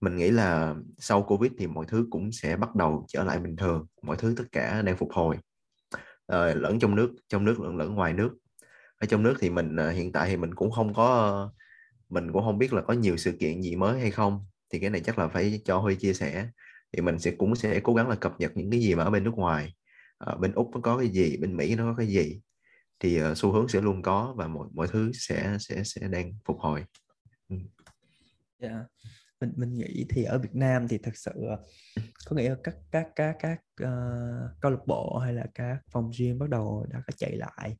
[0.00, 3.56] mình nghĩ là sau covid thì mọi thứ cũng sẽ bắt đầu trở lại bình
[3.56, 3.86] thường.
[4.02, 5.36] Mọi thứ tất cả đang phục hồi
[6.30, 8.36] uh, lẫn trong nước trong nước lẫn, lẫn ngoài nước.
[8.98, 11.54] Ở trong nước thì mình uh, hiện tại thì mình cũng không có uh,
[12.12, 14.46] mình cũng không biết là có nhiều sự kiện gì mới hay không.
[14.70, 16.48] Thì cái này chắc là phải cho Huy chia sẻ.
[16.92, 19.10] Thì mình sẽ cũng sẽ cố gắng là cập nhật những cái gì mà ở
[19.10, 19.74] bên nước ngoài.
[20.18, 22.40] Ở bên úc nó có cái gì bên mỹ nó có cái gì.
[23.00, 26.32] Thì uh, xu hướng sẽ luôn có và mọi mọi thứ sẽ sẽ sẽ đang
[26.44, 26.84] phục hồi.
[28.58, 28.82] Yeah.
[29.40, 31.30] Mình mình nghĩ thì ở Việt Nam thì thật sự
[32.26, 36.10] có nghĩa là các các các các uh, câu lạc bộ hay là các phòng
[36.18, 37.76] gym bắt đầu đã có chạy lại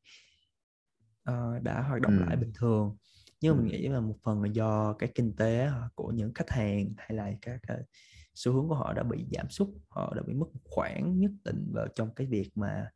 [1.29, 2.25] uh, đã hoạt động ừ.
[2.25, 2.97] lại bình thường.
[3.41, 6.93] Nhưng mình nghĩ là một phần là do cái kinh tế của những khách hàng
[6.97, 7.85] hay là các uh,
[8.33, 11.31] xu hướng của họ đã bị giảm sút họ đã bị mất một khoản nhất
[11.43, 12.89] định vào trong cái việc mà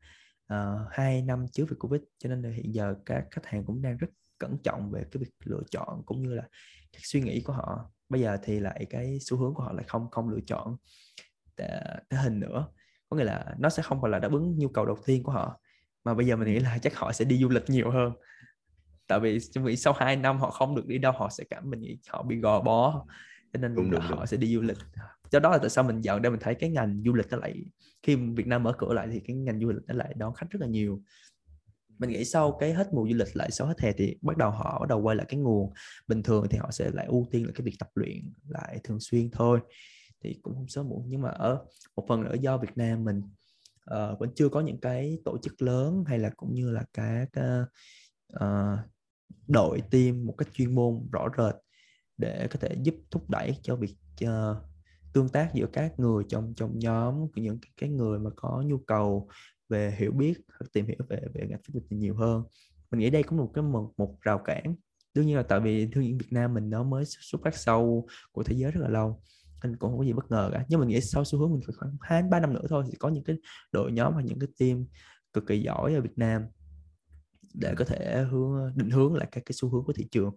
[0.54, 2.02] uh, hai năm trước về covid.
[2.18, 4.08] Cho nên là hiện giờ các khách hàng cũng đang rất
[4.38, 6.48] cẩn trọng về cái việc lựa chọn cũng như là
[6.94, 9.86] cái suy nghĩ của họ bây giờ thì lại cái xu hướng của họ lại
[9.88, 10.78] không không lựa chọn
[12.10, 12.68] cái hình nữa.
[13.10, 15.32] Có nghĩa là nó sẽ không phải là đáp ứng nhu cầu đầu tiên của
[15.32, 15.60] họ.
[16.04, 18.14] Mà bây giờ mình nghĩ là chắc họ sẽ đi du lịch nhiều hơn.
[19.08, 21.70] Tại vì trong nghĩ sau 2 năm họ không được đi đâu họ sẽ cảm
[21.70, 23.06] mình nghĩ họ bị gò bó.
[23.54, 24.28] Cho nên đúng, đúng, họ đúng.
[24.28, 24.78] sẽ đi du lịch.
[25.32, 27.38] Do đó là tại sao mình dạo đây mình thấy cái ngành du lịch nó
[27.38, 27.64] lại
[28.04, 30.50] khi Việt Nam mở cửa lại thì cái ngành du lịch nó lại đón khách
[30.50, 31.02] rất là nhiều
[32.00, 34.52] mình nghĩ sau cái hết mùa du lịch lại sau hết hè thì bắt đầu
[34.52, 35.74] họ bắt đầu quay lại cái nguồn.
[36.08, 39.00] Bình thường thì họ sẽ lại ưu tiên là cái việc tập luyện lại thường
[39.00, 39.60] xuyên thôi
[40.24, 41.06] thì cũng không sớm muộn.
[41.08, 41.66] Nhưng mà ở
[41.96, 43.22] một phần nữa do Việt Nam mình
[43.92, 47.30] uh, vẫn chưa có những cái tổ chức lớn hay là cũng như là các
[48.44, 48.80] uh,
[49.48, 51.56] đội team một cách chuyên môn rõ rệt
[52.18, 54.58] để có thể giúp thúc đẩy cho việc uh,
[55.14, 59.30] tương tác giữa các người trong trong nhóm những cái người mà có nhu cầu
[59.70, 60.34] về hiểu biết
[60.74, 62.44] tìm hiểu về về ngành fitness nhiều hơn.
[62.92, 64.76] Mình nghĩ đây cũng là một cái một, một rào cản.
[65.14, 68.08] Đương nhiên là tại vì thương hiệu Việt Nam mình nó mới xuất phát sâu
[68.32, 69.22] của thế giới rất là lâu
[69.66, 70.66] anh cũng không có gì bất ngờ cả.
[70.70, 72.98] Nhưng mình nghĩ sau xu hướng mình phải khoảng hai ba năm nữa thôi thì
[73.00, 73.36] có những cái
[73.72, 74.86] đội nhóm và những cái team
[75.34, 76.46] cực kỳ giỏi ở Việt Nam
[77.54, 80.36] để có thể hướng định hướng lại các cái xu hướng của thị trường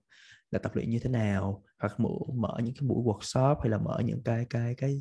[0.51, 3.79] là tập luyện như thế nào hoặc mở, mở những cái buổi workshop hay là
[3.79, 4.99] mở những cái cái cái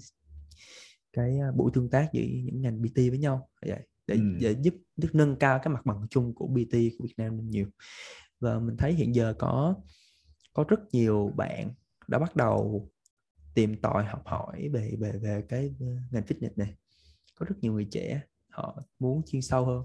[1.14, 4.22] cái cái buổi tương tác giữa những ngành BT với nhau vậy để, ừ.
[4.42, 7.50] để giúp giúp nâng cao cái mặt bằng chung của BT của Việt Nam mình
[7.50, 7.68] nhiều
[8.40, 9.76] và mình thấy hiện giờ có
[10.54, 11.74] có rất nhiều bạn
[12.08, 12.90] đã bắt đầu
[13.54, 16.76] tìm tòi học hỏi về về về cái ờ, ngành fitness này
[17.40, 19.84] có rất nhiều người trẻ họ muốn chuyên sâu hơn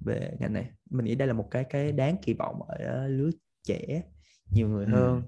[0.00, 3.30] về ngành này mình nghĩ đây là một cái cái đáng kỳ vọng ở lứa
[3.62, 4.02] trẻ
[4.50, 5.22] nhiều người ừ.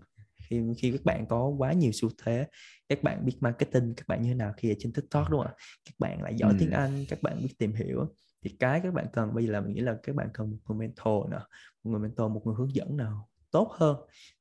[0.51, 2.47] Khi khi các bạn có quá nhiều xu thế
[2.89, 5.49] các bạn biết marketing các bạn như thế nào khi ở trên tiktok đúng không
[5.49, 5.55] ạ?
[5.85, 6.57] Các bạn lại giỏi ừ.
[6.61, 8.15] tiếng anh các bạn biết tìm hiểu.
[8.45, 10.59] Thì cái các bạn cần bây giờ là mình nghĩ là các bạn cần một
[10.69, 11.47] người mentor nào
[11.85, 13.97] một người mentor một người hướng dẫn nào tốt hơn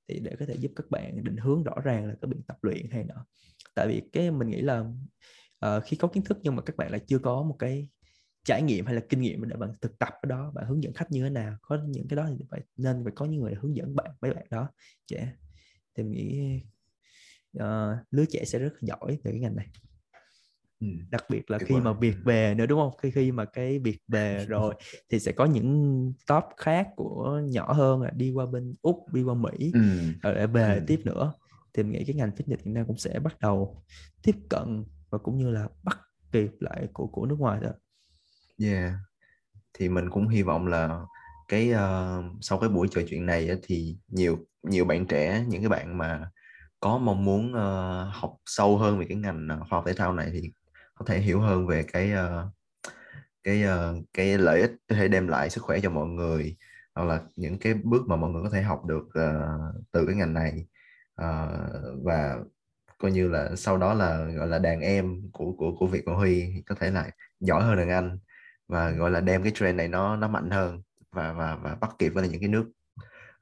[0.07, 2.57] thì để có thể giúp các bạn định hướng rõ ràng là cái biện tập
[2.61, 3.25] luyện hay nào
[3.75, 4.79] tại vì cái mình nghĩ là
[5.65, 7.89] uh, khi có kiến thức nhưng mà các bạn lại chưa có một cái
[8.45, 10.93] trải nghiệm hay là kinh nghiệm để bạn thực tập ở đó bạn hướng dẫn
[10.93, 13.53] khách như thế nào có những cái đó thì phải nên phải có những người
[13.55, 14.69] hướng dẫn bạn mấy bạn đó.
[15.07, 15.33] Trẻ
[15.95, 16.59] thì mình nghĩ
[17.57, 19.67] uh, lứa trẻ sẽ rất giỏi về cái ngành này
[20.79, 20.87] ừ.
[21.09, 23.97] đặc biệt là khi mà việc về nữa đúng không khi khi mà cái việc
[24.07, 24.75] về rồi
[25.09, 29.23] thì sẽ có những top khác của nhỏ hơn là đi qua bên úc đi
[29.23, 29.81] qua mỹ ừ.
[30.21, 30.83] rồi lại về ừ.
[30.87, 31.33] tiếp nữa
[31.73, 33.83] thì mình nghĩ cái ngành fitness hiện nay cũng sẽ bắt đầu
[34.23, 35.97] tiếp cận và cũng như là bắt
[36.31, 37.73] kịp lại của của nước ngoài thôi.
[38.59, 38.93] Yeah.
[39.73, 41.05] Thì mình cũng hy vọng là
[41.47, 45.69] cái uh, sau cái buổi trò chuyện này thì nhiều nhiều bạn trẻ những cái
[45.69, 46.31] bạn mà
[46.79, 50.13] có mong muốn uh, học sâu hơn về cái ngành ờ, khoa học thể thao
[50.13, 50.51] này thì
[50.95, 52.51] có thể hiểu hơn về cái uh,
[53.43, 56.57] cái uh, cái lợi ích có thể đem lại sức khỏe cho mọi người
[56.95, 60.15] hoặc là những cái bước mà mọi người có thể học được uh, từ cái
[60.15, 60.65] ngành này.
[61.21, 62.37] Uh, và
[62.97, 66.15] coi như là sau đó là gọi là đàn em của của của Việt của
[66.15, 68.19] Huy có thể là giỏi hơn đàn anh
[68.67, 70.81] và gọi là đem cái trend này nó nó mạnh hơn
[71.15, 72.71] và và và bắt kịp với những cái nước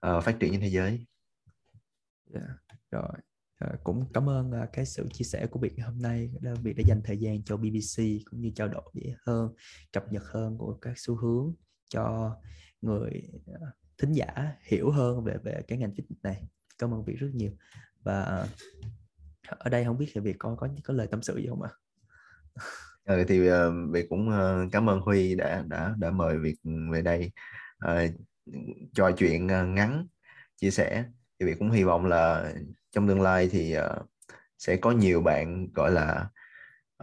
[0.07, 1.05] uh, phát triển trên thế giới.
[2.33, 2.45] Yeah.
[2.47, 3.09] Dạ, rồi
[3.55, 6.29] à, cũng cảm ơn uh, cái sự chia sẻ của Việt hôm nay
[6.63, 8.91] biệt đã dành thời gian cho BBC cũng như trao đổi
[9.25, 9.53] hơn
[9.93, 11.53] cập nhật hơn của các xu hướng
[11.89, 12.37] cho
[12.81, 13.67] người uh,
[13.97, 16.43] thính giả hiểu hơn về về cái ngành fitness này
[16.77, 17.51] cảm ơn Việt rất nhiều
[18.03, 18.47] và
[19.47, 21.69] ở đây không biết thì Việt có có có lời tâm sự gì không ạ?
[23.05, 23.53] Ừ, thì uh,
[23.91, 26.55] Việt cũng uh, cảm ơn Huy đã đã đã mời Việt
[26.91, 27.31] về đây
[27.83, 28.11] uh,
[28.93, 30.07] trò chuyện uh, ngắn
[30.57, 31.05] chia sẻ.
[31.39, 32.53] Thì Việt cũng hy vọng là
[32.91, 33.83] trong tương lai thì uh,
[34.57, 36.29] sẽ có nhiều bạn gọi là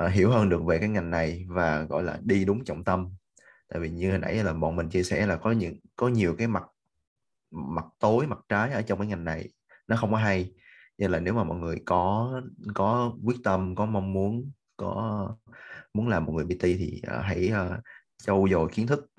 [0.05, 3.15] uh, hiểu hơn được về cái ngành này và gọi là đi đúng trọng tâm.
[3.69, 6.35] Tại vì như hồi nãy là bọn mình chia sẻ là có những có nhiều
[6.39, 6.65] cái mặt
[7.51, 9.49] mặt tối mặt trái ở trong cái ngành này.
[9.89, 10.53] Nó không có hay.
[10.99, 12.33] Nên là nếu mà mọi người có
[12.75, 15.37] có quyết tâm có mong muốn có
[15.95, 17.83] muốn làm một người PT thì uh, hãy uh,
[18.23, 19.10] trau dồi kiến thức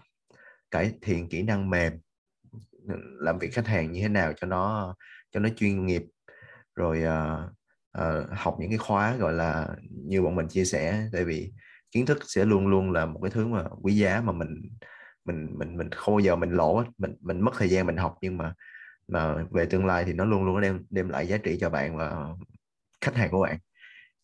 [0.71, 1.93] cải thiện kỹ năng mềm
[3.19, 4.95] làm việc khách hàng như thế nào cho nó
[5.31, 6.03] cho nó chuyên nghiệp.
[6.75, 7.51] Rồi uh,
[7.97, 11.51] uh, học những cái khóa gọi là như bọn mình chia sẻ tại vì
[11.91, 14.61] kiến thức sẽ luôn luôn là một cái thứ mà quý giá mà mình
[15.25, 18.15] mình mình mình không bao giờ mình lỗ mình mình mất thời gian mình học
[18.21, 18.53] nhưng mà
[19.07, 21.97] mà về tương lai thì nó luôn luôn đem đem lại giá trị cho bạn
[21.97, 22.27] và
[23.01, 23.57] khách hàng của bạn.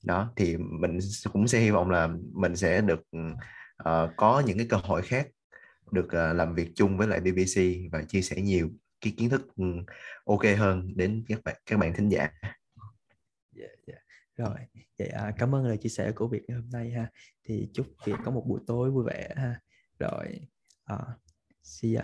[0.03, 0.99] Đó thì mình
[1.33, 5.27] cũng sẽ hy vọng là mình sẽ được uh, có những cái cơ hội khác
[5.91, 7.61] được uh, làm việc chung với lại BBC
[7.91, 8.69] và chia sẻ nhiều
[9.01, 9.85] cái kiến thức um,
[10.25, 12.19] ok hơn đến các bạn các bạn thính giả.
[12.19, 12.33] Yeah,
[13.51, 13.79] dạ, yeah.
[13.87, 14.45] Dạ.
[14.45, 14.55] Rồi,
[14.99, 17.11] vậy à, cảm ơn lời chia sẻ của Việt hôm nay ha.
[17.43, 19.59] Thì chúc Việt có một buổi tối vui vẻ ha.
[19.99, 20.39] Rồi,
[20.93, 21.07] uh,
[21.63, 22.03] see ya.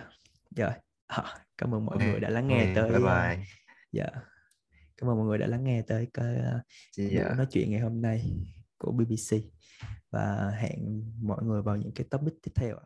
[0.56, 0.72] Rồi,
[1.20, 1.26] uh,
[1.58, 2.10] cảm ơn mọi okay.
[2.10, 2.74] người đã lắng nghe okay.
[2.74, 2.90] tới.
[2.90, 3.46] Bye bye.
[3.92, 4.04] Dạ.
[4.04, 4.24] Yeah
[4.96, 6.62] cảm ơn mọi người đã lắng nghe tới cái uh,
[6.96, 8.32] buổi nói chuyện ngày hôm nay
[8.78, 9.36] của BBC
[10.10, 12.76] và hẹn mọi người vào những cái topic tiếp theo